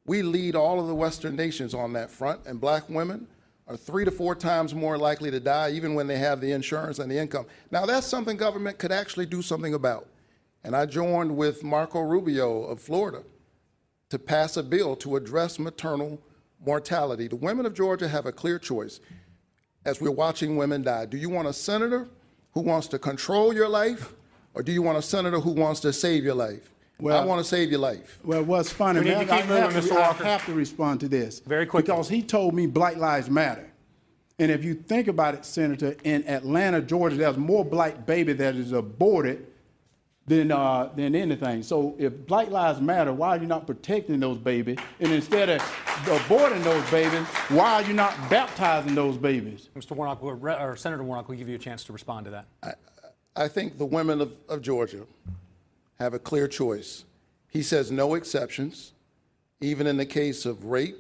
We 0.07 0.23
lead 0.23 0.55
all 0.55 0.79
of 0.79 0.87
the 0.87 0.95
Western 0.95 1.35
nations 1.35 1.73
on 1.73 1.93
that 1.93 2.09
front, 2.09 2.45
and 2.47 2.59
black 2.59 2.89
women 2.89 3.27
are 3.67 3.75
three 3.75 4.05
to 4.05 4.11
four 4.11 4.33
times 4.33 4.73
more 4.73 4.97
likely 4.97 5.29
to 5.29 5.39
die, 5.41 5.71
even 5.71 5.93
when 5.93 6.07
they 6.07 6.17
have 6.17 6.39
the 6.39 6.53
insurance 6.53 6.97
and 6.97 7.11
the 7.11 7.17
income. 7.17 7.45
Now, 7.69 7.85
that's 7.85 8.07
something 8.07 8.37
government 8.37 8.79
could 8.79 8.93
actually 8.93 9.25
do 9.25 9.41
something 9.41 9.73
about. 9.73 10.07
And 10.63 10.75
I 10.75 10.85
joined 10.85 11.35
with 11.35 11.63
Marco 11.63 11.99
Rubio 11.99 12.63
of 12.63 12.79
Florida 12.79 13.23
to 14.09 14.17
pass 14.17 14.55
a 14.55 14.63
bill 14.63 14.95
to 14.95 15.17
address 15.17 15.59
maternal 15.59 16.21
mortality. 16.65 17.27
The 17.27 17.36
women 17.36 17.65
of 17.65 17.73
Georgia 17.73 18.08
have 18.08 18.25
a 18.25 18.32
clear 18.32 18.58
choice 18.58 19.01
as 19.86 19.99
we're 19.99 20.12
watching 20.12 20.55
women 20.55 20.84
die. 20.84 21.05
Do 21.05 21.17
you 21.17 21.29
want 21.29 21.49
a 21.49 21.53
senator 21.53 22.08
who 22.53 22.62
wants 22.62 22.88
to 22.88 22.99
control 22.99 23.53
your 23.53 23.67
life, 23.67 24.13
or 24.53 24.63
do 24.63 24.71
you 24.71 24.82
want 24.82 24.97
a 24.97 25.01
senator 25.01 25.41
who 25.41 25.51
wants 25.51 25.82
to 25.82 25.91
save 25.91 26.23
your 26.23 26.34
life? 26.34 26.73
Well- 26.99 27.21
I 27.21 27.25
want 27.25 27.39
to 27.39 27.43
save 27.47 27.69
your 27.69 27.79
life. 27.79 28.19
Well, 28.23 28.43
what's 28.43 28.71
funny, 28.71 28.99
We 28.99 29.05
need 29.05 29.12
man, 29.17 29.27
to 29.27 29.33
I, 29.33 29.38
keep 29.41 29.45
have 29.45 29.73
moving, 29.73 29.89
to, 29.89 29.93
Mr. 29.95 29.97
I 29.97 30.13
have 30.29 30.45
to 30.47 30.53
respond 30.53 30.99
to 31.01 31.07
this. 31.07 31.39
Very 31.39 31.65
quickly. 31.65 31.91
Because 31.91 32.10
he 32.10 32.21
told 32.23 32.53
me 32.53 32.65
Black 32.65 32.97
Lives 32.97 33.29
Matter. 33.29 33.69
And 34.39 34.51
if 34.51 34.63
you 34.63 34.73
think 34.75 35.07
about 35.07 35.33
it, 35.33 35.45
Senator, 35.45 35.95
in 36.03 36.27
Atlanta, 36.27 36.81
Georgia, 36.81 37.15
there's 37.15 37.38
more 37.38 37.65
black 37.65 38.05
baby 38.05 38.33
that 38.33 38.55
is 38.55 38.71
aborted 38.71 39.47
than, 40.27 40.51
uh, 40.51 40.89
than 40.95 41.15
anything. 41.15 41.63
So 41.63 41.95
if 41.97 42.25
Black 42.27 42.49
Lives 42.49 42.79
Matter, 42.81 43.13
why 43.13 43.29
are 43.29 43.38
you 43.39 43.47
not 43.47 43.65
protecting 43.65 44.19
those 44.19 44.38
babies? 44.38 44.77
And 44.99 45.12
instead 45.12 45.49
of 45.49 45.62
aborting 46.05 46.63
those 46.63 46.88
babies, 46.91 47.25
why 47.49 47.75
are 47.75 47.83
you 47.83 47.93
not 47.93 48.13
baptizing 48.29 48.93
those 48.93 49.17
babies? 49.17 49.69
Mr. 49.75 49.91
Warnock, 49.91 50.21
we're 50.21 50.33
re- 50.36 50.57
or 50.60 50.75
Senator 50.75 51.03
Warnock, 51.03 51.29
we'll 51.29 51.38
give 51.38 51.49
you 51.49 51.55
a 51.55 51.60
chance 51.60 51.83
to 51.86 51.93
respond 51.93 52.25
to 52.25 52.31
that. 52.31 52.77
I 53.36 53.47
think 53.47 53.77
the 53.77 53.86
women 53.86 54.19
of, 54.21 54.33
of 54.49 54.62
Georgia 54.62 55.05
have 55.99 56.13
a 56.13 56.19
clear 56.19 56.47
choice. 56.47 57.05
He 57.49 57.62
says 57.63 57.91
no 57.91 58.13
exceptions, 58.13 58.93
even 59.62 59.88
in 59.88 59.97
the 59.97 60.05
case 60.05 60.45
of 60.45 60.65
rape, 60.65 60.97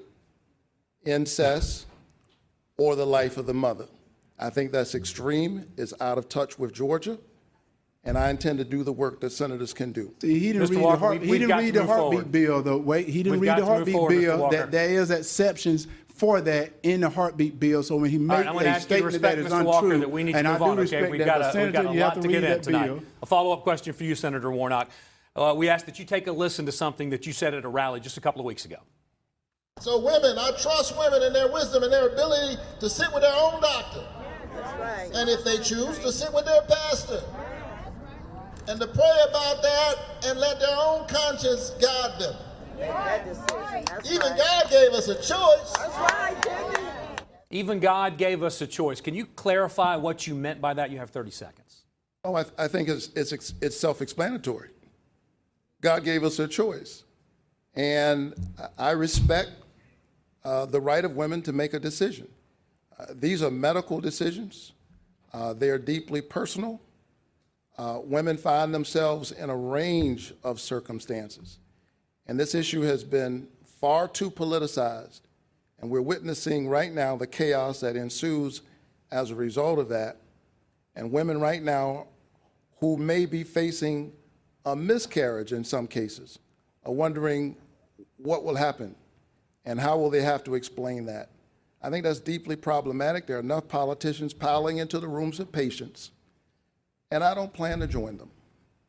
incest, 1.05 1.85
or 2.77 2.95
the 2.95 3.05
life 3.05 3.37
of 3.37 3.45
the 3.45 3.53
mother. 3.53 3.85
I 4.39 4.49
think 4.49 4.71
that's 4.71 4.95
extreme, 4.95 5.65
it's 5.77 5.93
out 5.99 6.17
of 6.17 6.29
touch 6.29 6.59
with 6.59 6.71
Georgia, 6.73 7.17
and 8.03 8.17
I 8.17 8.29
intend 8.29 8.59
to 8.59 8.63
do 8.65 8.83
the 8.83 8.93
work 8.93 9.19
that 9.21 9.31
senators 9.31 9.73
can 9.73 9.91
do. 9.91 10.13
See, 10.21 10.39
he 10.39 10.53
didn't 10.53 10.67
Mr. 10.67 10.71
read 10.71 10.81
Walker, 10.81 10.95
the 10.99 10.99
heart, 11.05 11.21
we- 11.21 11.27
he 11.27 11.37
didn't 11.39 11.57
read 11.57 11.73
the 11.73 11.85
heartbeat 11.85 12.19
forward. 12.19 12.31
bill 12.31 12.61
though. 12.63 12.77
Wait, 12.77 13.07
he 13.09 13.23
didn't 13.23 13.39
We've 13.39 13.49
read 13.49 13.59
the 13.59 13.65
heartbeat 13.65 13.95
forward, 13.95 14.19
bill. 14.21 14.49
That 14.51 14.71
there 14.71 14.89
is 14.89 15.11
exceptions 15.11 15.87
for 16.17 16.41
that 16.41 16.73
in 16.83 17.01
the 17.01 17.09
heartbeat 17.09 17.59
bill. 17.59 17.83
So 17.83 17.95
when 17.95 18.09
he 18.09 18.17
makes 18.17 18.39
right, 18.39 18.47
I'm 18.47 18.53
going 18.53 18.65
to 18.65 18.71
a 18.71 18.73
ask 18.73 18.89
you 18.89 18.97
to 18.97 19.09
statement 19.11 19.21
that 19.21 19.37
respect 19.37 19.39
is 19.39 19.53
Mr. 19.53 19.59
untrue, 19.59 19.71
Walker 19.71 19.97
that 19.99 20.11
we 20.11 20.23
need 20.23 20.31
to 20.33 20.37
and 20.39 20.47
move 20.47 20.55
I 20.55 20.57
do 20.57 20.63
on. 20.63 20.71
Okay, 20.71 20.81
respect 20.81 21.11
we've 21.11 21.19
that, 21.19 21.25
got, 21.25 21.39
but 21.39 21.55
a, 21.55 21.63
we've 21.63 21.73
got 21.73 21.85
a 21.85 21.91
lot 21.91 22.15
to 22.15 22.21
to 22.21 22.27
get 22.27 22.43
in 22.43 22.61
tonight. 22.61 22.87
bill. 22.87 23.03
A 23.21 23.25
follow-up 23.25 23.63
question 23.63 23.93
for 23.93 24.03
you, 24.03 24.15
Senator 24.15 24.51
Warnock. 24.51 24.89
Uh, 25.35 25.53
we 25.55 25.69
ask 25.69 25.85
that 25.85 25.99
you 25.99 26.05
take 26.05 26.25
a 26.27 26.31
listen 26.31 26.65
to 26.65 26.71
something 26.71 27.11
that 27.11 27.27
you 27.27 27.33
said 27.33 27.53
at 27.53 27.63
a 27.63 27.69
rally 27.69 27.99
just 27.99 28.17
a 28.17 28.21
couple 28.21 28.41
of 28.41 28.45
weeks 28.45 28.65
ago. 28.65 28.77
So 29.79 29.99
women, 29.99 30.37
I 30.39 30.51
trust 30.59 30.97
women 30.97 31.21
and 31.21 31.35
their 31.35 31.51
wisdom 31.51 31.83
and 31.83 31.93
their 31.93 32.07
ability 32.09 32.59
to 32.79 32.89
sit 32.89 33.13
with 33.13 33.21
their 33.21 33.35
own 33.35 33.61
doctor. 33.61 34.03
And 35.13 35.29
if 35.29 35.43
they 35.43 35.57
choose, 35.57 35.99
to 35.99 36.11
sit 36.11 36.33
with 36.33 36.45
their 36.45 36.61
pastor. 36.63 37.21
And 38.67 38.79
to 38.81 38.87
pray 38.87 39.17
about 39.29 39.61
that 39.61 39.95
and 40.25 40.39
let 40.39 40.59
their 40.59 40.75
own 40.75 41.07
conscience 41.07 41.69
guide 41.79 42.19
them. 42.19 42.35
Even 42.79 44.37
God 44.37 44.69
gave 44.69 44.91
us 44.93 45.07
a 45.07 45.15
choice. 45.15 45.73
Even 47.49 47.79
God 47.79 48.17
gave 48.17 48.43
us 48.43 48.61
a 48.61 48.67
choice. 48.67 49.01
Can 49.01 49.13
you 49.13 49.25
clarify 49.25 49.95
what 49.95 50.27
you 50.27 50.35
meant 50.35 50.61
by 50.61 50.73
that? 50.73 50.91
You 50.91 50.99
have 50.99 51.09
30 51.09 51.31
seconds. 51.31 51.83
Oh, 52.23 52.35
I, 52.35 52.45
I 52.57 52.67
think 52.67 52.89
it's, 52.89 53.09
it's, 53.15 53.53
it's 53.61 53.79
self 53.79 54.01
explanatory. 54.01 54.69
God 55.81 56.03
gave 56.03 56.23
us 56.23 56.39
a 56.39 56.47
choice. 56.47 57.03
And 57.75 58.33
I 58.77 58.91
respect 58.91 59.51
uh, 60.43 60.65
the 60.65 60.81
right 60.81 61.05
of 61.05 61.15
women 61.15 61.41
to 61.43 61.53
make 61.53 61.73
a 61.73 61.79
decision. 61.79 62.27
Uh, 62.99 63.05
these 63.13 63.43
are 63.43 63.51
medical 63.51 64.01
decisions, 64.01 64.73
uh, 65.33 65.53
they 65.53 65.69
are 65.69 65.77
deeply 65.77 66.21
personal. 66.21 66.81
Uh, 67.77 67.99
women 68.03 68.37
find 68.37 68.73
themselves 68.73 69.31
in 69.31 69.51
a 69.51 69.55
range 69.55 70.33
of 70.43 70.59
circumstances. 70.59 71.59
And 72.27 72.39
this 72.39 72.53
issue 72.53 72.81
has 72.81 73.03
been 73.03 73.47
far 73.79 74.07
too 74.07 74.29
politicized. 74.29 75.21
And 75.79 75.89
we're 75.89 76.01
witnessing 76.01 76.67
right 76.67 76.91
now 76.91 77.15
the 77.15 77.27
chaos 77.27 77.79
that 77.81 77.95
ensues 77.95 78.61
as 79.11 79.31
a 79.31 79.35
result 79.35 79.79
of 79.79 79.89
that. 79.89 80.17
And 80.95 81.11
women 81.11 81.39
right 81.39 81.61
now 81.61 82.07
who 82.79 82.97
may 82.97 83.25
be 83.25 83.43
facing 83.43 84.13
a 84.65 84.75
miscarriage 84.75 85.53
in 85.53 85.63
some 85.63 85.87
cases 85.87 86.39
are 86.85 86.93
wondering 86.93 87.55
what 88.17 88.43
will 88.43 88.55
happen 88.55 88.95
and 89.65 89.79
how 89.79 89.97
will 89.97 90.09
they 90.09 90.21
have 90.21 90.43
to 90.45 90.55
explain 90.55 91.05
that. 91.05 91.29
I 91.81 91.89
think 91.89 92.03
that's 92.03 92.19
deeply 92.19 92.55
problematic. 92.55 93.27
There 93.27 93.37
are 93.37 93.41
enough 93.41 93.67
politicians 93.67 94.33
piling 94.33 94.77
into 94.77 94.99
the 94.99 95.07
rooms 95.07 95.39
of 95.39 95.51
patients, 95.51 96.11
and 97.11 97.23
I 97.23 97.35
don't 97.35 97.53
plan 97.53 97.79
to 97.79 97.87
join 97.87 98.17
them. 98.17 98.31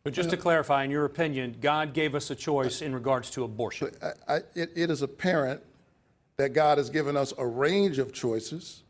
But 0.09 0.15
just 0.15 0.31
to 0.31 0.39
clarify, 0.39 0.85
in 0.85 0.91
your 0.91 1.05
opinion, 1.05 1.57
God 1.61 1.93
gave 1.93 2.15
us 2.15 2.31
a 2.31 2.35
choice 2.35 2.81
in 2.81 2.95
regards 2.95 3.29
to 3.33 3.45
abortion. 3.45 3.91
I, 4.03 4.37
I, 4.37 4.37
it, 4.55 4.71
it 4.75 4.91
is 4.91 5.03
apparent 5.03 5.61
that 6.39 6.55
God 6.55 6.79
has 6.79 6.89
given 6.89 7.15
us 7.15 7.35
a 7.37 7.47
range 7.47 7.99
of 7.99 8.15
choices, 8.15 8.85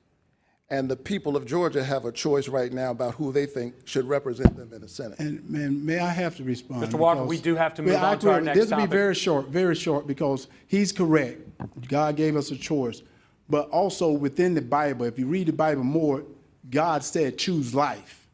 and 0.70 0.88
the 0.88 0.94
people 0.94 1.36
of 1.36 1.44
Georgia 1.44 1.82
have 1.82 2.04
a 2.04 2.12
choice 2.12 2.46
right 2.46 2.72
now 2.72 2.92
about 2.92 3.14
who 3.14 3.32
they 3.32 3.46
think 3.46 3.74
should 3.84 4.06
represent 4.06 4.56
them 4.56 4.72
in 4.72 4.80
the 4.80 4.86
Senate. 4.86 5.18
And 5.18 5.48
man, 5.50 5.84
may 5.84 5.98
I 5.98 6.10
have 6.10 6.36
to 6.36 6.44
respond? 6.44 6.84
Mr. 6.84 6.94
Walker, 6.94 7.24
we 7.24 7.38
do 7.40 7.56
have 7.56 7.74
to 7.74 7.82
move 7.82 7.94
Yeah, 7.94 8.06
I 8.06 8.12
on 8.12 8.18
to 8.20 8.28
our 8.30 8.34
agree. 8.36 8.46
next 8.46 8.58
This 8.60 8.70
will 8.70 8.78
be 8.78 8.86
very 8.86 9.16
short, 9.16 9.48
very 9.48 9.74
short, 9.74 10.06
because 10.06 10.46
he's 10.68 10.92
correct. 10.92 11.40
God 11.88 12.14
gave 12.14 12.36
us 12.36 12.52
a 12.52 12.56
choice. 12.56 13.02
But 13.48 13.68
also 13.70 14.12
within 14.12 14.54
the 14.54 14.62
Bible, 14.62 15.06
if 15.06 15.18
you 15.18 15.26
read 15.26 15.48
the 15.48 15.52
Bible 15.52 15.82
more, 15.82 16.22
God 16.70 17.02
said, 17.02 17.38
choose 17.38 17.74
life. 17.74 18.27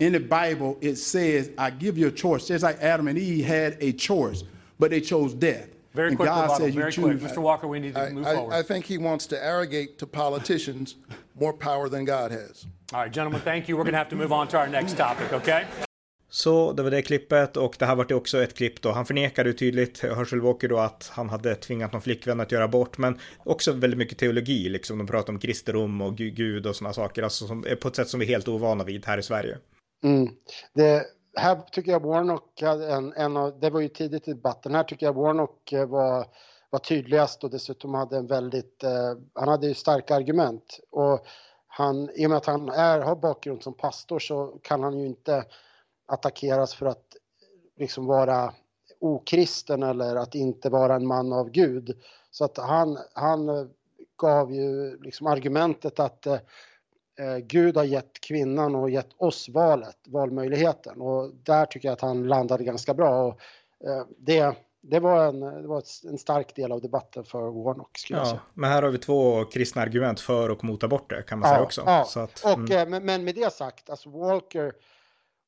In 0.00 0.12
the 0.12 0.20
Bible, 0.20 0.78
it 0.80 0.94
says, 0.96 1.50
I 1.58 1.70
give 1.70 1.98
you 1.98 2.06
a 2.06 2.12
choice. 2.12 2.46
Just 2.46 2.62
like 2.62 2.78
Adam 2.80 3.08
and 3.08 3.18
Eve 3.18 3.44
had 3.44 3.76
a 3.80 3.90
choice, 3.92 4.44
but 4.78 4.90
they 4.90 5.00
chose 5.00 5.34
death. 5.34 5.66
Very 5.92 6.08
and 6.10 6.16
quick, 6.16 6.28
God 6.28 6.56
said, 6.56 6.72
you 6.72 6.80
very 6.80 6.92
choose. 6.92 7.18
quick. 7.20 7.32
Mr. 7.32 7.42
Walker, 7.42 7.66
we 7.66 7.80
need 7.80 7.94
to 7.94 8.02
I, 8.02 8.10
move 8.10 8.24
I- 8.24 8.34
forward. 8.36 8.54
I 8.54 8.62
think 8.62 8.84
he 8.86 8.96
wants 8.98 9.26
to 9.26 9.36
arrogate 9.44 9.98
to 9.98 10.06
politicians 10.06 10.94
more 11.40 11.52
power 11.52 11.88
than 11.88 12.04
God 12.04 12.30
has. 12.30 12.64
All 12.92 13.00
right, 13.02 13.12
gentlemen, 13.12 13.40
thank 13.40 13.68
you. 13.68 13.76
We're 13.76 13.82
going 13.82 13.92
to 13.94 13.98
have 13.98 14.08
to 14.10 14.16
move 14.16 14.32
on 14.32 14.46
to 14.48 14.56
our 14.58 14.68
next 14.68 14.96
topic, 14.96 15.32
okay? 15.32 15.64
Så 16.30 16.72
det 16.72 16.82
var 16.82 16.90
det 16.90 17.02
klippet 17.02 17.56
och 17.56 17.76
det 17.78 17.86
här 17.86 17.94
var 17.94 18.04
det 18.04 18.14
också 18.14 18.42
ett 18.42 18.54
klipp 18.56 18.82
då. 18.82 18.90
Han 18.92 19.06
förnekade 19.06 19.52
tydligt, 19.52 20.02
Herschel 20.02 20.40
Walker 20.40 20.68
då, 20.68 20.78
att 20.78 21.10
han 21.14 21.28
hade 21.28 21.54
tvingat 21.54 21.92
någon 21.92 22.02
flickvän 22.02 22.40
att 22.40 22.52
göra 22.52 22.64
abort, 22.64 22.98
men 22.98 23.18
också 23.44 23.72
väldigt 23.72 23.98
mycket 23.98 24.18
teologi, 24.18 24.68
liksom. 24.68 24.98
De 24.98 25.06
pratar 25.06 25.32
om 25.32 25.38
kristendom 25.38 26.00
och 26.00 26.12
Gu- 26.12 26.30
Gud 26.30 26.66
och 26.66 26.76
sådana 26.76 26.92
saker, 26.94 27.22
alltså 27.22 27.46
som, 27.46 27.64
på 27.80 27.88
ett 27.88 27.96
sätt 27.96 28.08
som 28.08 28.20
vi 28.20 28.26
är 28.26 28.30
helt 28.30 28.48
ovana 28.48 28.84
vid 28.84 29.06
här 29.06 29.18
i 29.18 29.22
Sverige. 29.22 29.58
Mm. 30.02 30.28
Det, 30.72 31.06
här 31.36 31.56
tycker 31.72 31.92
jag 31.92 32.06
Warnock 32.06 32.62
hade 32.62 32.92
en, 32.92 33.12
en 33.12 33.36
av, 33.36 33.60
det 33.60 33.70
var 33.70 33.80
ju 33.80 33.88
tidigt 33.88 34.28
i 34.28 34.32
debatten, 34.32 34.74
här 34.74 34.84
tycker 34.84 35.06
jag 35.06 35.14
Warnock 35.14 35.72
eh, 35.72 35.86
var, 35.86 36.26
var 36.70 36.78
tydligast 36.78 37.44
och 37.44 37.50
dessutom 37.50 37.94
hade 37.94 38.16
en 38.16 38.26
väldigt, 38.26 38.84
eh, 38.84 39.14
han 39.34 39.48
hade 39.48 39.66
ju 39.66 39.74
starka 39.74 40.14
argument. 40.14 40.80
Och 40.90 41.26
han, 41.66 42.10
i 42.14 42.26
och 42.26 42.30
med 42.30 42.36
att 42.36 42.46
han 42.46 42.68
är, 42.68 43.00
har 43.00 43.16
bakgrund 43.16 43.62
som 43.62 43.74
pastor 43.74 44.18
så 44.18 44.58
kan 44.62 44.82
han 44.82 44.98
ju 44.98 45.06
inte 45.06 45.44
attackeras 46.06 46.74
för 46.74 46.86
att 46.86 47.16
liksom 47.76 48.06
vara 48.06 48.54
okristen 49.00 49.82
eller 49.82 50.16
att 50.16 50.34
inte 50.34 50.70
vara 50.70 50.94
en 50.94 51.06
man 51.06 51.32
av 51.32 51.50
Gud. 51.50 52.02
Så 52.30 52.44
att 52.44 52.58
han, 52.58 52.98
han 53.14 53.48
eh, 53.48 53.66
gav 54.16 54.52
ju 54.54 54.98
liksom 55.02 55.26
argumentet 55.26 56.00
att 56.00 56.26
eh, 56.26 56.38
Gud 57.42 57.76
har 57.76 57.84
gett 57.84 58.20
kvinnan 58.20 58.74
och 58.74 58.90
gett 58.90 59.08
oss 59.16 59.48
valet, 59.48 59.96
valmöjligheten 60.06 61.00
och 61.00 61.30
där 61.42 61.66
tycker 61.66 61.88
jag 61.88 61.92
att 61.92 62.00
han 62.00 62.28
landade 62.28 62.64
ganska 62.64 62.94
bra. 62.94 63.26
Och, 63.26 63.40
eh, 63.88 64.06
det, 64.18 64.56
det 64.80 65.00
var, 65.00 65.26
en, 65.26 65.40
det 65.40 65.68
var 65.68 65.82
en 66.10 66.18
stark 66.18 66.56
del 66.56 66.72
av 66.72 66.80
debatten 66.80 67.24
för 67.24 67.64
Warnock 67.64 67.98
skulle 67.98 68.18
jag 68.18 68.26
Ja, 68.26 68.30
säga. 68.30 68.40
men 68.54 68.70
här 68.70 68.82
har 68.82 68.90
vi 68.90 68.98
två 68.98 69.44
kristna 69.44 69.82
argument 69.82 70.20
för 70.20 70.48
och 70.48 70.64
mot 70.64 70.84
aborter 70.84 71.22
kan 71.22 71.38
man 71.38 71.48
säga 71.48 71.62
också. 71.62 71.82
Ja, 71.86 72.06
att, 72.16 72.44
och, 72.44 72.52
mm. 72.52 72.72
eh, 72.72 72.88
men, 72.88 73.04
men 73.04 73.24
med 73.24 73.34
det 73.34 73.52
sagt, 73.52 73.90
alltså 73.90 74.10
Walker, 74.10 74.72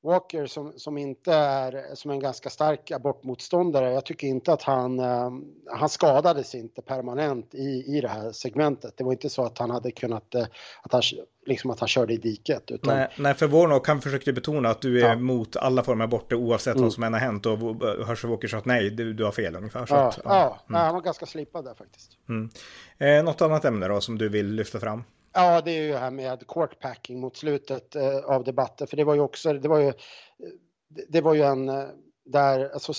Walker 0.02 0.46
som, 0.46 0.72
som 0.76 0.98
inte 0.98 1.32
är, 1.32 1.94
som 1.94 2.10
en 2.10 2.20
ganska 2.20 2.50
stark 2.50 2.90
abortmotståndare, 2.90 3.92
jag 3.92 4.04
tycker 4.04 4.26
inte 4.26 4.52
att 4.52 4.62
han, 4.62 4.98
eh, 4.98 5.30
han 5.72 5.88
skadades 5.88 6.54
inte 6.54 6.82
permanent 6.82 7.54
i, 7.54 7.96
i 7.96 8.00
det 8.00 8.08
här 8.08 8.32
segmentet. 8.32 8.94
Det 8.96 9.04
var 9.04 9.12
inte 9.12 9.30
så 9.30 9.44
att 9.44 9.58
han 9.58 9.70
hade 9.70 9.90
kunnat, 9.90 10.34
eh, 10.34 10.46
att 10.82 10.92
han, 10.92 11.02
liksom 11.46 11.70
att 11.70 11.80
han 11.80 11.88
körde 11.88 12.12
i 12.12 12.16
diket. 12.16 12.70
Utan, 12.70 12.96
Nej, 12.96 13.08
nej, 13.18 13.34
för 13.34 13.46
Warnock 13.46 13.88
han 13.88 14.00
försökte 14.00 14.32
betona 14.32 14.68
att 14.68 14.82
du 14.82 15.00
är 15.00 15.08
Ja. 15.08 15.16
mot 15.16 15.56
alla 15.56 15.82
former 15.82 16.04
av 16.04 16.08
aborter 16.08 16.36
oavsett 16.36 16.74
Mm. 16.74 16.82
vad 16.84 16.92
som 16.92 17.02
än 17.02 17.12
har 17.12 17.20
hänt 17.20 17.46
och 17.46 17.58
Herschel 18.06 18.30
Walker 18.30 18.48
sa 18.48 18.56
att 18.56 18.64
nej, 18.66 18.90
du, 18.90 19.12
du 19.12 19.24
har 19.24 19.32
fel 19.32 19.56
ungefär. 19.56 19.86
Så 19.86 19.94
ja, 19.94 20.08
att, 20.08 20.20
ja, 20.24 20.58
nej, 20.66 20.82
han 20.82 20.94
var 20.94 21.00
ganska 21.02 21.26
slipad 21.26 21.64
där 21.64 21.74
faktiskt. 21.74 22.12
Mm. 22.28 22.50
Eh, 22.98 23.24
något 23.24 23.40
annat 23.42 23.64
ämne 23.64 23.88
då 23.88 24.00
som 24.00 24.18
du 24.18 24.28
vill 24.28 24.46
lyfta 24.54 24.80
fram? 24.80 25.04
Ja, 25.32 25.60
det 25.60 25.70
är 25.70 25.82
ju 25.82 25.92
det 25.92 25.98
här 25.98 26.10
med 26.10 26.46
courtpacking 26.48 27.20
mot 27.20 27.36
slutet 27.36 27.96
eh, 27.96 28.16
av 28.16 28.44
debatten, 28.44 28.86
för 28.86 28.96
det 28.96 29.04
var 29.04 29.14
ju 29.14 29.20
också, 29.20 29.52
det 29.52 29.68
var 29.68 29.78
ju, 29.78 29.88
eh, 29.88 29.94
det, 31.08 31.20
var 31.20 31.34
ju 31.34 31.42
en, 31.42 31.68
eh, 31.68 31.84
där, 32.24 32.70
alltså 32.72 32.92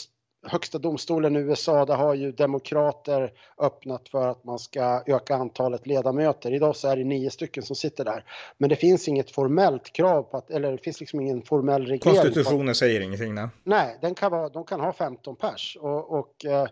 högsta 0.47 0.77
domstolen 0.77 1.35
i 1.35 1.39
USA, 1.39 1.85
där 1.85 1.95
har 1.95 2.13
ju 2.13 2.31
demokrater 2.31 3.31
öppnat 3.57 4.09
för 4.09 4.27
att 4.27 4.43
man 4.43 4.59
ska 4.59 5.03
öka 5.05 5.35
antalet 5.35 5.87
ledamöter. 5.87 6.53
Idag 6.53 6.75
så 6.75 6.87
är 6.87 6.95
det 6.97 7.03
nio 7.03 7.29
stycken 7.29 7.63
som 7.63 7.75
sitter 7.75 8.05
där. 8.05 8.25
Men 8.57 8.69
det 8.69 8.75
finns 8.75 9.07
inget 9.07 9.31
formellt 9.31 9.93
krav 9.93 10.23
på 10.23 10.37
att, 10.37 10.51
eller 10.51 10.71
det 10.71 10.77
finns 10.77 10.99
liksom 10.99 11.19
ingen 11.19 11.41
formell 11.41 11.85
reglering. 11.85 12.17
att- 12.19 12.23
Konstitutionen 12.25 12.75
säger 12.75 13.01
ingenting. 13.01 13.33
Nej. 13.33 13.47
Nej, 13.63 13.97
den 14.01 14.15
kan 14.15 14.31
vara, 14.31 14.49
de 14.49 14.63
kan 14.63 14.79
ha 14.79 14.93
15 14.93 15.35
pers 15.35 15.77
och, 15.81 16.19
och 16.19 16.45
eh, 16.45 16.67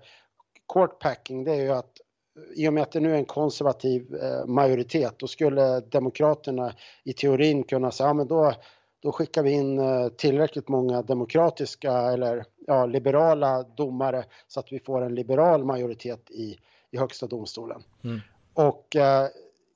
courtpacking 0.74 1.44
det 1.44 1.52
är 1.52 1.62
ju 1.62 1.72
att 1.72 1.92
i 2.56 2.70
och 2.70 2.74
med 2.74 2.84
att 2.84 2.92
det 2.92 3.00
nu 3.00 3.14
är 3.14 3.18
en 3.18 3.26
konservativ 3.26 4.16
eh, 4.16 4.46
majoritet 4.46 5.14
då 5.18 5.28
skulle 5.28 5.80
demokraterna 5.80 6.74
i 7.04 7.14
teorin 7.14 7.64
kunna 7.64 7.92
säga 7.92 8.08
ja, 8.08 8.14
men 8.14 8.28
då, 8.28 8.54
då 9.00 9.12
skickar 9.12 9.44
vi 9.44 9.52
in 9.52 9.80
eh, 9.80 10.08
tillräckligt 10.08 10.68
många 10.68 11.02
demokratiska 11.02 11.92
eller 11.92 12.46
ja, 12.68 12.86
liberala 12.86 13.64
domare 13.64 14.26
så 14.48 14.60
att 14.60 14.72
vi 14.72 14.80
får 14.80 15.02
en 15.02 15.16
liberal 15.16 15.66
majoritet 15.66 16.32
i, 16.32 16.58
i 16.92 16.98
högsta 16.98 17.28
domstolen. 17.28 17.84
Mm. 18.04 18.20
Och 18.54 18.96
eh, 18.96 19.28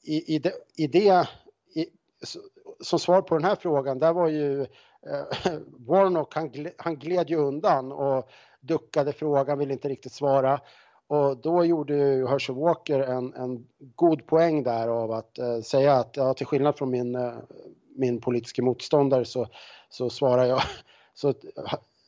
i, 0.03 0.35
i, 0.35 0.39
det, 0.39 0.53
i 0.77 0.87
det 0.87 1.27
i, 1.75 1.87
som 2.81 2.99
svar 2.99 3.21
på 3.21 3.35
den 3.35 3.45
här 3.45 3.55
frågan, 3.55 3.99
där 3.99 4.13
var 4.13 4.27
ju 4.27 4.61
eh, 4.61 5.53
Warnock, 5.87 6.35
han, 6.35 6.51
han 6.77 6.95
gled 6.95 7.29
ju 7.29 7.35
undan 7.35 7.91
och 7.91 8.29
duckade 8.61 9.13
frågan, 9.13 9.59
ville 9.59 9.73
inte 9.73 9.89
riktigt 9.89 10.13
svara. 10.13 10.61
Och 11.13 11.37
då 11.37 11.65
gjorde 11.65 11.93
ju 11.93 12.27
Herschel 12.27 12.55
Walker 12.55 12.99
en, 12.99 13.33
en 13.33 13.67
god 13.95 14.27
poäng 14.27 14.63
där 14.63 14.87
av 14.87 15.11
att 15.11 15.37
eh, 15.39 15.59
säga 15.59 15.93
att 15.93 16.17
ja, 16.17 16.33
till 16.33 16.45
skillnad 16.45 16.77
från 16.77 16.89
min, 16.89 17.15
eh, 17.15 17.33
min 17.95 18.21
politiska 18.21 18.61
motståndare 18.61 19.25
så, 19.25 19.47
så 19.89 20.09
svarar 20.09 20.45
jag. 20.45 20.61
Så, 21.15 21.33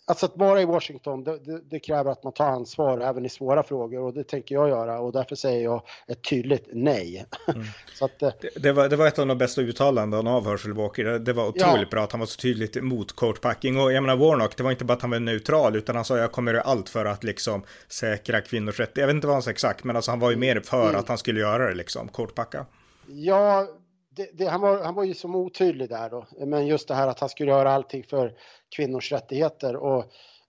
alltså 0.07 0.25
att 0.25 0.37
vara 0.37 0.61
i 0.61 0.65
Washington, 0.65 1.23
det, 1.23 1.39
det, 1.39 1.61
det 1.69 1.79
kräver 1.79 2.11
att 2.11 2.23
man 2.23 2.33
tar 2.33 2.45
ansvar 2.45 2.99
även 2.99 3.25
i 3.25 3.29
svåra 3.29 3.63
frågor 3.63 3.99
och 4.01 4.13
det 4.13 4.23
tänker 4.23 4.55
jag 4.55 4.69
göra 4.69 4.99
och 4.99 5.11
därför 5.11 5.35
säger 5.35 5.63
jag 5.63 5.81
ett 6.07 6.23
tydligt 6.29 6.67
nej. 6.73 7.25
så 7.99 8.05
att, 8.05 8.21
eh, 8.21 8.29
Det, 8.41 8.49
det, 8.63 8.71
var, 8.71 8.89
det 8.89 8.95
var 8.95 9.07
ett 9.07 9.19
av 9.19 9.27
de 9.27 9.37
bästa 9.37 9.61
uttalandena 9.61 10.31
av 10.31 10.45
Herschel 10.47 10.73
Walker. 10.73 11.03
Det, 11.19 11.33
var 11.33 11.47
otroligt 11.47 11.81
Ja. 11.81 11.87
bra 11.91 12.03
att 12.03 12.11
han 12.11 12.19
var 12.19 12.27
så 12.27 12.39
tydligt 12.39 12.77
emot 12.77 13.15
courtpacking. 13.15 13.79
Och 13.79 13.91
jag 13.93 14.03
menar 14.03 14.15
Warnock, 14.15 14.57
det 14.57 14.63
var 14.63 14.71
inte 14.71 14.85
bara 14.85 14.93
att 14.93 15.01
han 15.01 15.11
var 15.11 15.19
neutral, 15.19 15.75
utan 15.75 15.95
han 15.95 16.05
sa 16.05 16.17
jag 16.17 16.31
kommer 16.31 16.53
göra 16.53 16.63
allt 16.63 16.89
för 16.89 17.05
att 17.05 17.23
liksom 17.23 17.63
säkra 17.87 18.41
kvinnors 18.41 18.79
rätt. 18.79 18.91
Jag 18.93 19.07
vet 19.07 19.13
inte 19.15 19.27
vad 19.27 19.35
han 19.35 19.43
sa 19.43 19.51
exakt, 19.51 19.83
men 19.83 19.95
alltså 19.95 20.11
han 20.11 20.19
var 20.19 20.29
ju 20.31 20.37
mer 20.37 20.59
för 20.59 20.83
Mm. 20.89 20.99
att 20.99 21.07
han 21.07 21.17
skulle 21.17 21.39
göra 21.39 21.67
det 21.69 21.75
liksom, 21.75 22.07
courtpacka. 22.07 22.65
Ja, 23.07 23.67
det, 24.15 24.29
det, 24.33 24.45
han, 24.45 24.61
var, 24.61 24.83
han 24.83 24.95
var 24.95 25.03
ju 25.03 25.13
som 25.13 25.35
otydlig 25.35 25.89
där 25.89 26.09
då. 26.09 26.25
Men 26.45 26.67
just 26.67 26.87
det 26.87 26.93
här 26.95 27.07
att 27.07 27.19
han 27.19 27.29
skulle 27.29 27.51
göra 27.51 27.71
allting 27.71 28.03
för 28.03 28.33
kvinnors 28.75 29.11
rättigheter 29.11 29.75
och 29.75 30.05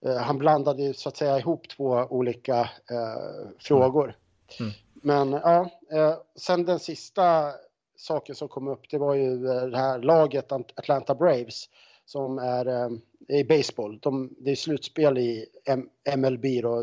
eh, 0.06 0.16
han 0.16 0.38
blandade 0.38 0.82
ju 0.82 0.94
så 0.94 1.08
att 1.08 1.16
säga 1.16 1.38
ihop 1.38 1.68
två 1.68 2.06
olika 2.10 2.60
eh, 2.60 3.48
frågor. 3.58 4.16
Mm. 4.60 4.72
Men 4.94 5.32
ja, 5.32 5.70
eh, 5.92 6.14
sen 6.36 6.64
den 6.64 6.78
sista 6.78 7.52
saken 7.96 8.34
som 8.34 8.48
kom 8.48 8.68
upp 8.68 8.90
det 8.90 8.98
var 8.98 9.14
ju 9.14 9.48
eh, 9.48 9.66
det 9.66 9.78
här 9.78 9.98
laget 9.98 10.50
Ant- 10.50 10.72
Atlanta 10.76 11.14
Braves 11.14 11.64
som 12.04 12.38
är 12.38 12.66
eh, 12.66 12.90
i 13.28 13.44
baseball. 13.44 13.98
De, 14.02 14.34
det 14.38 14.50
är 14.50 14.56
slutspel 14.56 15.18
i 15.18 15.46
M- 15.64 15.88
MLB 16.16 16.44
då, 16.62 16.82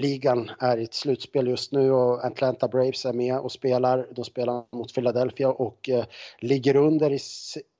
baseballligan 0.00 0.50
är 0.58 0.76
i 0.76 0.84
ett 0.84 0.94
slutspel 0.94 1.46
just 1.46 1.72
nu 1.72 1.92
och 1.92 2.24
Atlanta 2.24 2.68
Braves 2.68 3.06
är 3.06 3.12
med 3.12 3.38
och 3.38 3.52
spelar. 3.52 4.08
De 4.10 4.24
spelar 4.24 4.64
mot 4.76 4.94
Philadelphia 4.94 5.48
och 5.48 5.88
eh, 5.88 6.04
ligger 6.40 6.76
under 6.76 7.12
i, 7.12 7.18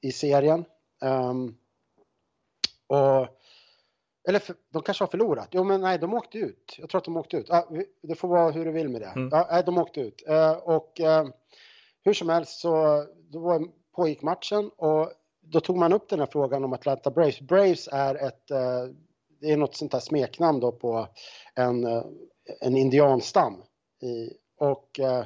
i 0.00 0.12
serien. 0.12 0.64
Ehm, 1.02 1.54
och, 2.87 3.28
eller 4.28 4.38
för, 4.38 4.54
de 4.72 4.83
kanske 4.83 5.04
har 5.04 5.11
förlorat. 5.11 5.48
Jo 5.50 5.64
men 5.64 5.80
nej, 5.80 5.98
de 5.98 6.14
åkte 6.14 6.38
ut. 6.38 6.76
Jag 6.78 6.88
tror 6.88 6.98
att 6.98 7.04
de 7.04 7.16
åkte 7.16 7.37
ut. 7.37 7.50
Ah, 7.50 7.68
det 8.02 8.14
får 8.14 8.28
vara 8.28 8.50
hur 8.50 8.64
du 8.64 8.72
vill 8.72 8.88
med 8.88 9.00
det. 9.00 9.12
Mm. 9.16 9.28
Ja, 9.33 9.48
nej, 9.50 9.62
de 9.66 9.78
åkte 9.78 10.00
ut. 10.00 10.22
Eh, 10.28 10.52
och 10.52 11.00
eh, 11.00 11.26
hur 12.04 12.12
som 12.12 12.28
helst 12.28 12.61
så 12.61 13.04
då 13.30 13.68
pågick 13.96 14.22
matchen 14.22 14.70
och 14.76 15.12
då 15.40 15.61
tog 15.61 15.76
man 15.76 15.92
upp 15.92 16.09
den 16.09 16.18
här 16.18 16.28
frågan 16.33 16.64
om 16.64 16.72
Atlanta 16.72 17.11
Braves. 17.11 17.40
Braves 17.40 17.88
är 17.92 18.14
ett, 18.14 18.50
eh, 18.50 18.85
det 19.40 19.53
är 19.53 19.57
något 19.57 19.76
sånt 19.76 19.92
här 19.92 20.00
smeknamn 20.00 20.61
då 20.61 20.72
på 20.72 21.09
en, 21.55 21.85
eh, 21.87 22.03
en 22.61 22.76
indianstam. 22.76 23.62
I, 24.03 24.33
och 24.59 25.00
eh, 25.00 25.24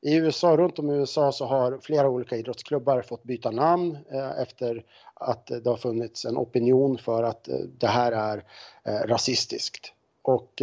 i 0.00 0.16
USA, 0.16 0.56
runt 0.56 0.78
om 0.78 0.90
i 0.90 0.94
USA 0.94 1.32
så 1.32 1.46
har 1.46 1.78
flera 1.82 2.08
olika 2.08 2.36
idrottsklubbar 2.36 3.02
fått 3.02 3.22
byta 3.22 3.50
namn 3.50 3.98
eh, 4.10 4.40
efter 4.40 4.84
att 5.14 5.46
det 5.46 5.66
har 5.66 5.76
funnits 5.76 6.24
en 6.24 6.36
opinion 6.36 6.98
för 6.98 7.22
att 7.22 7.48
det 7.78 7.86
här 7.86 8.12
är 8.12 8.44
eh, 8.84 9.06
rasistiskt. 9.08 9.92
Och 10.22 10.62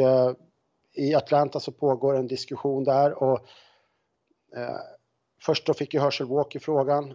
i 0.93 1.15
Atlanta 1.15 1.59
så 1.59 1.71
pågår 1.71 2.15
en 2.15 2.27
diskussion 2.27 2.83
där 2.83 3.23
och 3.23 3.39
först 5.41 5.65
då 5.65 5.73
fick 5.73 5.93
ju 5.93 5.99
Herschel 5.99 6.27
Walker 6.27 6.59
frågan 6.59 7.13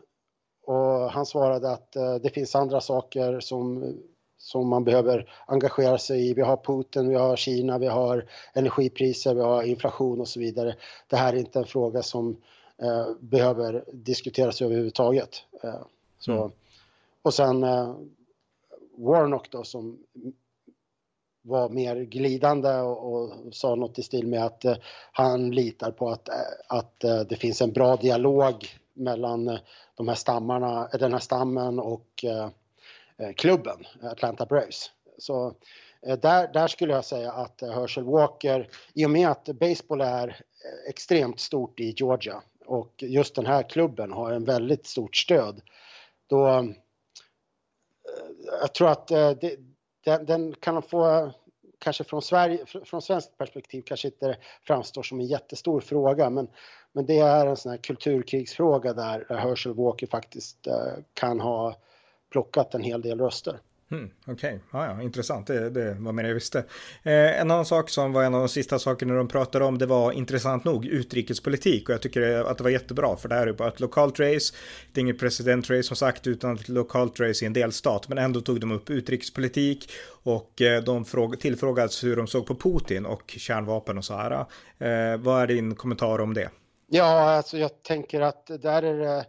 och 0.67 1.11
han 1.11 1.27
svarade 1.27 1.71
att 1.71 1.93
det 2.23 2.35
finns 2.35 2.55
andra 2.55 2.81
saker 2.81 3.41
som, 3.41 3.95
som 4.41 4.69
man 4.69 4.85
behöver 4.85 5.33
engagera 5.47 5.99
sig 5.99 6.29
i. 6.29 6.35
Vi 6.35 6.43
har 6.43 6.57
Putin, 6.57 7.09
vi 7.09 7.15
har 7.15 7.37
Kina, 7.37 7.79
vi 7.79 7.87
har 7.87 8.25
energipriser, 8.53 9.35
vi 9.35 9.41
har 9.41 9.63
inflation 9.63 10.21
och 10.21 10.29
så 10.29 10.41
vidare. 10.41 10.77
Det 11.07 11.17
här 11.17 11.33
är 11.33 11.37
inte 11.37 11.59
en 11.59 11.65
fråga 11.65 12.03
som 12.03 12.37
eh, 12.83 13.07
behöver 13.21 13.85
diskuteras 13.93 14.63
överhuvudtaget. 14.63 15.43
Eh, 15.63 15.83
så. 16.19 16.33
Mm. 16.33 16.51
Och 17.23 17.35
sen 17.35 17.65
eh, 17.65 17.95
Warnock 18.97 19.51
då 19.51 19.65
som 19.65 19.99
var 21.43 21.69
mer 21.69 21.97
glidande 21.97 22.75
och, 22.75 23.13
och 23.13 23.33
sa 23.53 23.75
något 23.75 23.99
i 23.99 24.03
stil 24.03 24.27
med 24.27 24.45
att 24.45 24.65
uh, 24.65 24.75
han 25.13 25.51
litar 25.51 25.91
på 25.91 26.11
att, 26.11 26.29
att 26.67 27.05
uh, 27.05 27.21
det 27.21 27.37
finns 27.37 27.63
en 27.63 27.73
bra 27.73 27.97
dialog 27.97 28.67
mellan 28.95 29.59
de 29.95 30.09
här 30.09 30.15
stammarna, 30.15 30.89
den 30.93 31.13
här 31.13 31.21
stammen 31.21 31.79
och 31.79 32.25
Eh, 33.21 33.33
klubben, 33.33 33.87
Atlanta 34.03 34.47
Braves. 34.47 34.91
Så 35.19 35.55
eh, 36.03 36.19
där, 36.19 36.53
där 36.53 36.69
skulle 36.69 36.93
jag 36.93 37.05
säga 37.05 37.33
att 37.33 37.63
eh, 37.63 37.71
Herschel 37.71 38.05
Walker, 38.05 38.69
i 38.95 39.07
och 39.07 39.11
med 39.11 39.29
att 39.29 39.45
baseball 39.45 40.01
är 40.01 40.37
extremt 40.89 41.41
stort 41.41 41.81
i 41.81 41.95
Georgia 41.97 42.43
och 42.67 42.95
just 42.99 43.35
den 43.35 43.47
här 43.47 43.63
klubben 43.63 44.13
har 44.13 44.33
en 44.33 44.45
väldigt 44.45 44.87
stort 44.87 45.17
stöd, 45.17 45.61
då 46.27 46.73
jag 48.61 48.75
tror 48.75 48.89
att 48.89 49.09
det, 49.09 49.57
den, 50.05 50.27
den 50.27 50.55
kan 50.55 50.83
få 50.83 51.31
kanske 51.79 52.05
från, 52.05 52.23
Sverige, 52.23 52.67
från 52.67 53.03
svenskt 53.03 53.39
perspektiv 53.39 53.83
kanske 53.87 54.09
inte 54.09 54.37
framstår 54.63 55.03
som 55.03 55.21
en 55.21 55.27
jättestor 55.27 55.81
fråga 55.81 56.31
men, 56.31 56.49
men 56.93 57.07
det 57.07 57.19
är 57.19 57.47
en 57.47 57.57
sån 57.57 57.71
här 57.71 57.79
kulturkrigsfråga 57.79 58.93
där 58.93 59.27
Herschel 59.29 59.75
Walker 59.75 60.07
faktiskt 60.07 60.69
kan 61.15 61.41
ha 61.41 61.77
plockat 62.31 62.75
en 62.75 62.83
hel 62.83 63.03
del 63.03 63.19
röster. 63.19 63.61
Mm, 63.93 64.11
Okej, 64.27 64.35
okay. 64.35 64.59
ja, 64.73 64.87
ja, 64.87 65.03
intressant. 65.03 65.47
Det, 65.47 65.71
det 65.71 65.97
var 65.99 66.13
mer 66.13 66.25
jag 66.25 66.35
visste. 66.35 66.59
Eh, 67.03 67.41
en 67.41 67.51
annan 67.51 67.67
sak 67.67 67.91
som 67.91 68.13
var 68.13 68.25
en 68.25 68.35
av 68.35 68.41
de 68.41 68.49
sista 68.49 68.79
sakerna 68.79 69.15
de 69.15 69.29
pratade 69.29 69.65
om, 69.65 69.79
det 69.79 69.87
var 69.87 70.13
intressant 70.13 70.65
nog 70.65 70.87
utrikespolitik 70.87 71.89
och 71.89 71.95
jag 71.95 72.03
tycker 72.03 72.51
att 72.51 72.59
det 72.59 72.65
var 72.65 72.71
jättebra 72.71 73.17
för 73.17 73.29
det 73.29 73.35
här 73.35 73.47
är 73.47 73.53
bara 73.53 73.69
ett 73.69 73.81
lokalt 73.81 74.21
race. 74.21 74.55
Det 74.93 75.01
är 75.01 75.03
inget 75.03 75.19
presidentrace 75.19 75.83
som 75.83 75.97
sagt 75.97 76.27
utan 76.27 76.55
ett 76.55 76.69
lokalt 76.69 77.21
race 77.21 77.45
i 77.45 77.47
en 77.47 77.53
delstat, 77.53 78.09
men 78.09 78.19
ändå 78.19 78.41
tog 78.41 78.61
de 78.61 78.73
upp 78.73 78.91
utrikespolitik 78.91 79.91
och 80.23 80.63
eh, 80.63 80.83
de 80.83 81.05
tillfrågades 81.41 82.05
hur 82.05 82.17
de 82.17 82.27
såg 82.27 82.47
på 82.47 82.55
Putin 82.55 83.07
och 83.07 83.35
kärnvapen 83.39 83.99
och 83.99 84.05
så 84.05 84.15
här. 84.15 84.31
Eh, 84.79 85.17
vad 85.17 85.43
är 85.43 85.47
din 85.47 85.75
kommentar 85.75 86.21
om 86.21 86.35
det? 86.35 86.51
Ja, 86.87 87.21
alltså 87.21 87.59
jag 87.59 87.83
tänker 87.83 88.21
att 88.21 88.47
där 88.47 88.83
är 88.83 88.99
det 88.99 89.25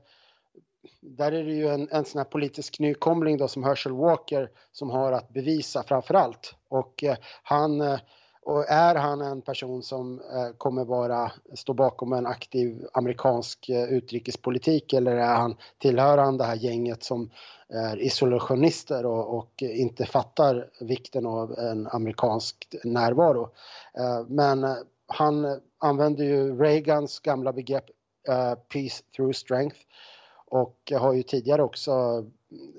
där 1.01 1.31
är 1.31 1.43
det 1.43 1.53
ju 1.53 1.67
en, 1.67 1.87
en 1.91 2.05
sån 2.05 2.19
här 2.19 2.25
politisk 2.25 2.79
nykomling 2.79 3.37
då 3.37 3.47
som 3.47 3.63
Herschel 3.63 3.93
Walker 3.93 4.49
som 4.71 4.89
har 4.89 5.11
att 5.11 5.29
bevisa 5.29 5.83
framför 5.83 6.13
allt. 6.13 6.55
Och 6.69 7.03
eh, 7.03 7.17
han 7.43 7.81
eh, 7.81 7.99
och 8.43 8.69
är 8.69 8.95
han 8.95 9.21
en 9.21 9.41
person 9.41 9.83
som 9.83 10.19
eh, 10.19 10.49
kommer 10.57 10.85
vara, 10.85 11.31
stå 11.53 11.73
bakom 11.73 12.13
en 12.13 12.25
aktiv 12.25 12.85
amerikansk 12.93 13.69
eh, 13.69 13.83
utrikespolitik 13.83 14.93
eller 14.93 15.15
är 15.15 15.35
han 15.35 15.57
tillhörande 15.77 16.43
det 16.43 16.47
här 16.47 16.55
gänget 16.55 17.03
som 17.03 17.29
är 17.69 18.01
isolationister 18.01 19.05
och, 19.05 19.37
och 19.37 19.61
inte 19.61 20.05
fattar 20.05 20.69
vikten 20.79 21.25
av 21.25 21.59
en 21.59 21.87
amerikansk 21.87 22.75
närvaro. 22.83 23.49
Men 24.27 24.75
han 25.07 25.59
använder 25.79 26.23
ju 26.23 26.59
Reagans 26.59 27.19
gamla 27.19 27.53
begrepp 27.53 27.85
Peace 28.69 29.03
through 29.15 29.33
strength 29.33 29.77
och 30.51 30.91
har 30.95 31.13
ju 31.13 31.23
tidigare 31.23 31.63
också 31.63 32.25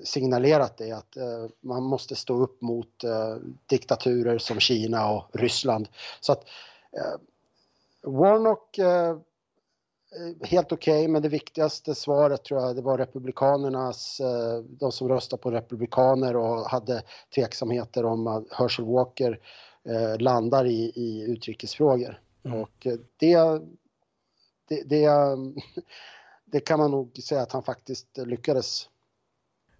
signalerat 0.03 0.77
det 0.77 0.91
att 0.91 1.17
eh, 1.17 1.45
man 1.61 1.83
måste 1.83 2.15
stå 2.15 2.35
upp 2.35 2.61
mot 2.61 3.03
eh, 3.03 3.35
diktaturer 3.65 4.37
som 4.37 4.59
Kina 4.59 5.11
och 5.11 5.25
Ryssland. 5.33 5.87
Så 6.21 6.31
att 6.31 6.43
eh, 6.91 7.19
Warnock 8.11 8.77
eh, 8.77 9.17
helt 10.41 10.71
okej, 10.71 10.99
okay, 10.99 11.07
men 11.07 11.21
det 11.21 11.29
viktigaste 11.29 11.95
svaret 11.95 12.43
tror 12.43 12.61
jag 12.61 12.75
det 12.75 12.81
var 12.81 12.97
republikanernas, 12.97 14.19
eh, 14.19 14.63
de 14.63 14.91
som 14.91 15.09
röstade 15.09 15.41
på 15.41 15.51
republikaner 15.51 16.35
och 16.35 16.69
hade 16.69 17.03
tveksamheter 17.35 18.05
om 18.05 18.27
att 18.27 18.43
Herschel 18.51 18.85
Walker 18.85 19.39
eh, 19.89 20.19
landar 20.19 20.65
i, 20.65 20.91
i 20.95 21.25
utrikesfrågor. 21.31 22.21
Mm. 22.45 22.61
Och 22.61 22.87
det, 23.17 23.61
det, 24.67 24.83
det 24.85 25.05
det 26.53 26.59
kan 26.59 26.79
man 26.79 26.91
nog 26.91 27.17
säga 27.23 27.41
att 27.41 27.51
han 27.51 27.63
faktiskt 27.63 28.07
lyckades. 28.17 28.89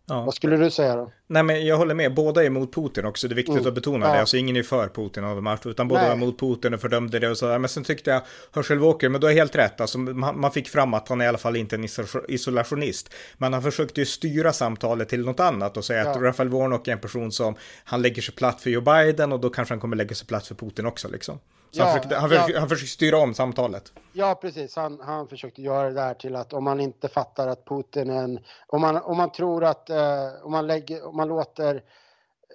Ja. 0.06 0.24
Vad 0.24 0.34
skulle 0.34 0.58
du 0.58 0.72
säga 0.72 0.96
då? 0.96 1.12
Nej, 1.28 1.44
men 1.44 1.66
jag 1.66 1.78
håller 1.78 1.96
med. 1.96 2.14
Båda 2.14 2.42
är 2.42 2.46
emot 2.46 2.74
Putin 2.76 3.06
också. 3.06 3.28
Det 3.28 3.34
är 3.34 3.36
viktigt 3.36 3.56
mm. 3.56 3.68
att 3.68 3.74
betona 3.74 4.06
ja. 4.06 4.14
det. 4.14 4.20
Alltså 4.20 4.38
ingen 4.38 4.56
är 4.56 4.64
för 4.64 4.90
Putin 4.90 5.24
av 5.24 5.36
de 5.36 5.46
här, 5.46 5.68
utan 5.68 5.88
båda 5.88 6.02
Nej. 6.02 6.10
är 6.10 6.14
emot 6.14 6.40
Putin 6.40 6.74
och 6.74 6.82
fördömde 6.82 7.20
det 7.20 7.30
och 7.30 7.38
så. 7.38 7.46
Men 7.46 7.70
sen 7.70 7.84
tyckte 7.84 8.12
jag 8.12 8.22
Herschel 8.52 8.80
Walker, 8.80 9.10
men 9.10 9.22
du 9.22 9.28
har 9.28 9.34
helt 9.34 9.56
rätt. 9.56 9.82
Alltså, 9.82 9.98
man, 9.98 10.40
man 10.40 10.52
fick 10.52 10.70
fram 10.70 10.94
att 10.94 11.10
han 11.10 11.22
i 11.22 11.28
alla 11.28 11.38
fall 11.38 11.56
inte 11.56 11.76
är 11.76 11.78
en 11.78 11.86
isolationist. 12.28 13.14
Men 13.38 13.54
han 13.54 13.64
försökte 13.64 14.02
ju 14.02 14.06
styra 14.06 14.54
samtalet 14.54 15.10
till 15.10 15.26
något 15.26 15.40
annat 15.40 15.78
och 15.78 15.86
säga 15.86 16.04
ja. 16.04 16.12
att 16.12 16.22
Rafael 16.22 16.50
Warnock 16.50 16.88
är 16.88 16.92
en 16.92 17.00
person 17.00 17.32
som 17.32 17.56
han 17.84 18.02
lägger 18.02 18.22
sig 18.22 18.36
platt 18.36 18.62
för 18.62 18.70
Joe 18.70 18.82
Biden 18.82 19.32
och 19.32 19.40
då 19.40 19.50
kanske 19.50 19.74
han 19.74 19.80
kommer 19.80 19.96
lägga 19.96 20.16
sig 20.16 20.28
platt 20.28 20.48
för 20.48 20.56
Putin 20.56 20.86
också 20.86 21.08
liksom. 21.08 21.40
Ja, 21.76 21.84
han, 21.84 21.94
försökte, 21.94 22.16
han, 22.16 22.30
försökte, 22.30 22.52
ja. 22.52 22.60
han 22.60 22.70
försökte 22.70 22.94
styra 22.94 23.18
om 23.18 23.34
samtalet. 23.34 23.94
Ja, 24.14 24.36
precis. 24.42 24.76
Han, 24.76 25.00
han 25.04 25.28
försökte 25.28 25.62
göra 25.62 25.90
det 25.90 25.96
där 25.96 26.14
till 26.14 26.36
att 26.36 26.54
om 26.54 26.64
man 26.64 26.80
inte 26.80 27.08
fattar 27.08 27.48
att 27.48 27.66
Putin 27.66 28.10
är 28.10 28.24
en... 28.24 28.40
Om 28.68 28.82
man, 28.82 28.98
om 28.98 29.18
man 29.18 29.32
tror 29.32 29.64
att... 29.64 29.90
Eh, 29.90 30.28
om, 30.44 30.52
man 30.52 30.68
lägger, 30.68 31.08
om 31.08 31.18
man 31.18 31.28
låter 31.28 31.84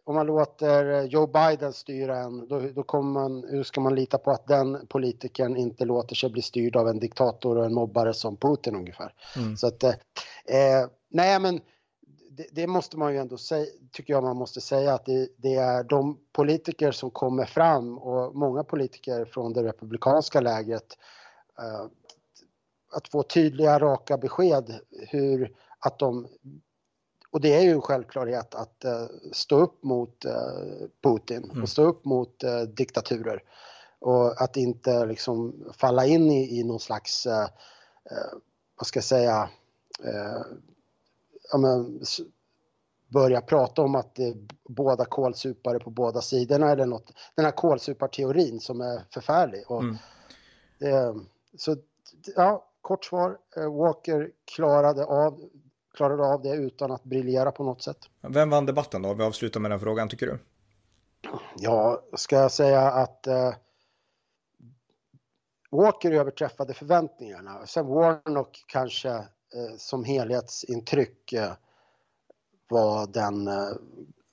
om 0.09 0.14
man 0.14 0.26
låter 0.26 1.02
Joe 1.02 1.26
Biden 1.26 1.72
styra 1.72 2.16
en, 2.16 2.48
då, 2.48 2.61
då 2.61 2.83
kommer 2.83 3.20
man, 3.20 3.44
hur 3.50 3.62
ska 3.62 3.81
man 3.81 3.94
lita 3.94 4.18
på 4.18 4.31
att 4.31 4.46
den 4.46 4.87
politikern 4.87 5.57
inte 5.57 5.85
låter 5.85 6.14
sig 6.14 6.31
bli 6.31 6.42
styrd 6.42 6.76
av 6.76 6.88
en 6.88 6.98
diktator 6.98 7.59
och 7.59 7.64
en 7.64 7.74
mobbare 7.74 8.14
som 8.14 8.37
Putin 8.37 8.76
ungefär. 8.76 9.12
Mm. 9.37 9.57
Så 9.57 9.66
att, 9.66 9.83
eh, 9.83 9.90
nej 11.11 11.40
men 11.40 11.61
det, 12.38 12.46
det, 12.53 12.66
måste 12.66 12.96
man 12.96 13.12
ju 13.12 13.18
ändå 13.18 13.37
säga, 13.38 13.66
tycker 13.92 14.12
jag 14.12 14.22
man 14.22 14.37
måste 14.37 14.61
säga 14.61 14.94
att 14.94 15.05
det, 15.05 15.29
det, 15.37 15.55
är 15.55 15.85
de 15.85 16.18
politiker 16.33 16.92
som 16.92 17.11
kommer 17.11 17.44
fram 17.44 17.98
och 17.98 18.37
många 18.37 18.64
politiker 18.64 19.24
från 19.24 19.53
det 19.53 19.62
republikanska 19.62 20.40
lägret 20.40 20.98
uh, 21.61 21.87
att 22.92 23.09
få 23.09 23.22
tydliga, 23.22 23.79
raka 23.79 24.18
besked 24.18 24.81
hur 25.09 25.57
att 25.79 25.98
de 25.98 26.29
och 27.31 27.40
det 27.40 27.55
är 27.55 27.62
ju 27.62 27.70
en 27.70 27.83
självklarhet 27.83 28.55
att 28.55 28.85
uh, 28.85 29.07
stå 29.33 29.57
upp 29.57 29.83
mot 29.83 30.24
uh, 30.24 30.87
Putin 31.03 31.44
mm. 31.44 31.62
och 31.62 31.68
stå 31.68 31.83
upp 31.83 32.05
mot 32.05 32.44
diktaturer 32.77 33.42
och 33.98 34.42
att 34.42 34.57
inte 34.57 35.07
liksom 35.07 35.64
falla 35.77 36.07
in 36.07 36.31
i, 36.31 36.61
i 36.61 36.64
någon 36.64 36.81
slags, 36.81 37.27
vad 38.77 38.87
ska 38.87 38.96
jag 38.96 39.05
säga, 39.05 39.48
ja, 41.53 41.59
men, 41.59 42.01
börja 43.09 43.41
prata 43.41 43.83
om 43.83 43.95
att 43.95 44.15
det 44.15 44.25
är 44.25 44.35
båda 44.69 45.05
kålsupare 45.05 45.79
på 45.79 45.91
båda 45.91 46.21
sidorna 46.21 46.71
eller 46.71 46.87
något. 46.87 47.13
Den 47.35 47.45
här 47.45 47.53
kålsuparteorin 47.53 48.61
som 48.61 48.81
är 48.81 49.03
förfärlig. 49.11 49.71
Och 49.71 49.83
mm. 49.83 49.97
det, 50.79 51.15
så 51.57 51.77
ja, 52.37 52.69
kort 52.81 53.05
svar. 53.05 53.39
Eh, 53.57 53.75
Walker 53.75 54.31
klarade 54.55 55.05
av, 55.05 55.41
klarade 55.95 56.23
av 56.23 56.43
det 56.43 56.55
utan 56.55 56.91
att 56.91 57.05
briljera 57.05 57.53
på 57.53 57.65
något 57.65 57.83
sätt. 57.83 57.99
Vem 58.21 58.51
vann 58.51 58.67
debatten 58.67 59.03
då? 59.03 59.15
Vi 59.15 59.25
avslutar 59.25 59.61
med 59.61 59.71
den 59.71 59.81
frågan 59.81 60.09
tycker 60.09 60.27
du? 60.27 60.39
Ja, 61.57 62.03
ska 62.17 62.37
jag 62.37 62.53
säga 62.53 62.81
att 62.81 63.27
eh, 63.27 63.55
Walker 65.71 66.13
överträffade 66.13 66.75
förväntningarna. 66.75 67.67
Sen 67.67 67.87
Warnock 67.87 68.65
kanske 68.67 69.11
eh, 69.11 69.25
som 69.79 70.05
helhetsintryck 70.05 71.33
eh, 71.33 71.53
vad 72.69 73.13
den 73.13 73.49
eh, 73.49 73.69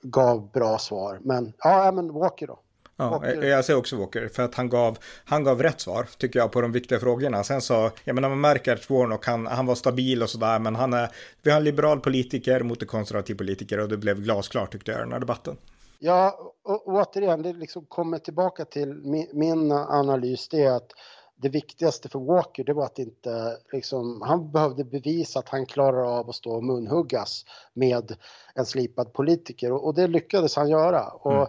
gav 0.04 0.51
bra 0.51 0.78
svar. 0.78 1.19
Men 1.21 1.54
ja, 1.58 1.91
men 1.91 2.13
Walker 2.13 2.47
då. 2.47 2.60
Ja, 2.97 3.10
Walker. 3.10 3.43
jag 3.43 3.65
säger 3.65 3.80
också 3.80 3.97
Walker, 3.97 4.28
för 4.28 4.43
att 4.43 4.56
han 4.56 4.69
gav, 4.69 4.97
han 5.25 5.43
gav 5.43 5.63
rätt 5.63 5.82
svar, 5.82 6.08
tycker 6.17 6.39
jag, 6.39 6.51
på 6.51 6.62
de 6.62 6.71
viktiga 6.71 6.99
frågorna. 6.99 7.43
Sen 7.43 7.62
så, 7.62 7.91
jag 8.04 8.15
menar, 8.15 8.30
man 8.30 8.41
märker 8.41 8.73
att 8.73 8.89
Warnock, 8.89 9.25
han, 9.25 9.47
han 9.47 9.65
var 9.65 9.75
stabil 9.75 10.23
och 10.23 10.30
sådär, 10.30 10.60
men 10.60 10.75
han 10.75 10.93
är, 10.93 11.12
vi 11.41 11.51
har 11.51 11.58
en 11.58 11.63
liberal 11.63 11.99
politiker 11.99 12.63
mot 12.63 12.82
en 12.82 12.88
konservativ 12.88 13.36
politiker 13.36 13.80
och 13.80 13.89
det 13.89 13.97
blev 13.97 14.21
glasklart, 14.21 14.71
tyckte 14.71 14.91
jag, 14.91 14.99
i 14.99 15.04
den 15.04 15.12
här 15.12 15.19
debatten. 15.19 15.58
Ja, 15.99 16.54
och, 16.63 16.88
och 16.88 16.93
återigen, 16.93 17.41
det 17.41 17.54
liksom 17.54 17.86
kommer 17.86 18.19
tillbaka 18.19 18.65
till 18.65 18.93
min, 18.93 19.28
min 19.34 19.71
analys, 19.71 20.47
det 20.49 20.63
är 20.63 20.71
att 20.71 20.91
det 21.35 21.49
viktigaste 21.49 22.09
för 22.09 22.19
Walker 22.19 22.63
det 22.63 22.73
var 22.73 22.85
att 22.85 22.99
inte 22.99 23.57
liksom, 23.71 24.21
han 24.21 24.51
behövde 24.51 24.83
bevisa 24.83 25.39
att 25.39 25.49
han 25.49 25.65
klarar 25.65 26.19
av 26.19 26.29
att 26.29 26.35
stå 26.35 26.55
och 26.55 26.63
munhuggas 26.63 27.45
med 27.73 28.15
en 28.55 28.65
slipad 28.65 29.13
politiker 29.13 29.71
och, 29.71 29.85
och 29.85 29.93
det 29.93 30.07
lyckades 30.07 30.55
han 30.55 30.69
göra. 30.69 31.07
Och 31.07 31.33
mm. 31.33 31.47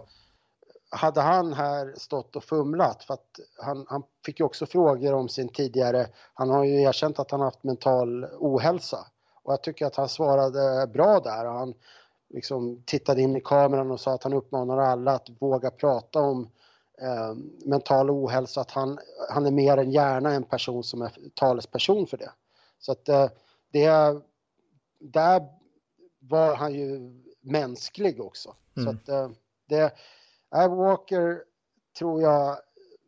hade 0.89 1.21
han 1.21 1.53
här 1.53 1.93
stått 1.97 2.35
och 2.35 2.43
fumlat, 2.43 3.03
för 3.03 3.13
att 3.13 3.39
han, 3.61 3.85
han 3.89 4.03
fick 4.25 4.39
ju 4.39 4.45
också 4.45 4.65
frågor 4.65 5.13
om 5.13 5.29
sin 5.29 5.49
tidigare, 5.49 6.07
han 6.33 6.49
har 6.49 6.63
ju 6.63 6.81
erkänt 6.81 7.19
att 7.19 7.31
han 7.31 7.41
haft 7.41 7.63
mental 7.63 8.25
ohälsa 8.39 9.07
och 9.47 9.53
jag 9.53 9.63
tycker 9.63 9.85
att 9.85 9.95
han 9.95 10.09
svarade 10.09 10.87
bra 10.87 11.19
där. 11.19 11.45
Han 11.45 11.73
liksom 12.29 12.83
tittade 12.85 13.21
in 13.21 13.35
i 13.35 13.41
kameran 13.41 13.91
och 13.91 13.99
sa 13.99 14.13
att 14.13 14.23
han 14.23 14.33
uppmanar 14.33 14.77
alla 14.77 15.11
att 15.11 15.29
våga 15.39 15.71
prata 15.71 16.19
om 16.19 16.49
eh, 17.01 17.35
mental 17.65 18.09
ohälsa, 18.09 18.61
att 18.61 18.71
han, 18.71 18.99
han 19.29 19.45
är 19.45 19.51
mer 19.51 19.77
än 19.77 19.91
gärna 19.91 20.33
en 20.33 20.43
person 20.43 20.83
som 20.83 21.01
är 21.01 21.11
talesperson 21.33 22.07
för 22.07 22.17
det. 22.17 22.31
Så 22.79 22.91
att 22.91 23.09
eh, 23.09 23.29
det, 23.71 24.21
där 24.99 25.41
var 26.19 26.55
han 26.55 26.73
ju 26.73 26.99
mänsklig 27.41 28.21
också. 28.21 28.55
Mm. 28.77 28.85
Så 28.85 28.95
att 28.95 29.09
eh, 29.09 29.31
det, 29.69 29.93
Äh, 30.55 30.75
Walker 30.75 31.41
tror 31.99 32.21
jag 32.21 32.57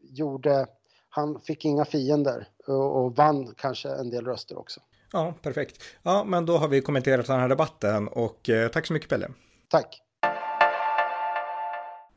gjorde, 0.01 0.67
han 1.09 1.39
fick 1.41 1.65
inga 1.65 1.85
fiender 1.85 2.47
och, 2.67 3.03
och 3.03 3.15
vann 3.15 3.53
kanske 3.57 3.89
en 3.89 4.09
del 4.09 4.25
röster 4.25 4.59
också. 4.59 4.81
Ja, 5.11 5.33
perfekt. 5.41 5.83
Ja, 6.03 6.23
men 6.23 6.45
då 6.45 6.57
har 6.57 6.67
vi 6.67 6.81
kommenterat 6.81 7.27
den 7.27 7.39
här 7.39 7.49
debatten 7.49 8.07
och 8.07 8.49
eh, 8.49 8.69
tack 8.69 8.85
så 8.85 8.93
mycket 8.93 9.09
Pelle. 9.09 9.31
Tack. 9.67 10.01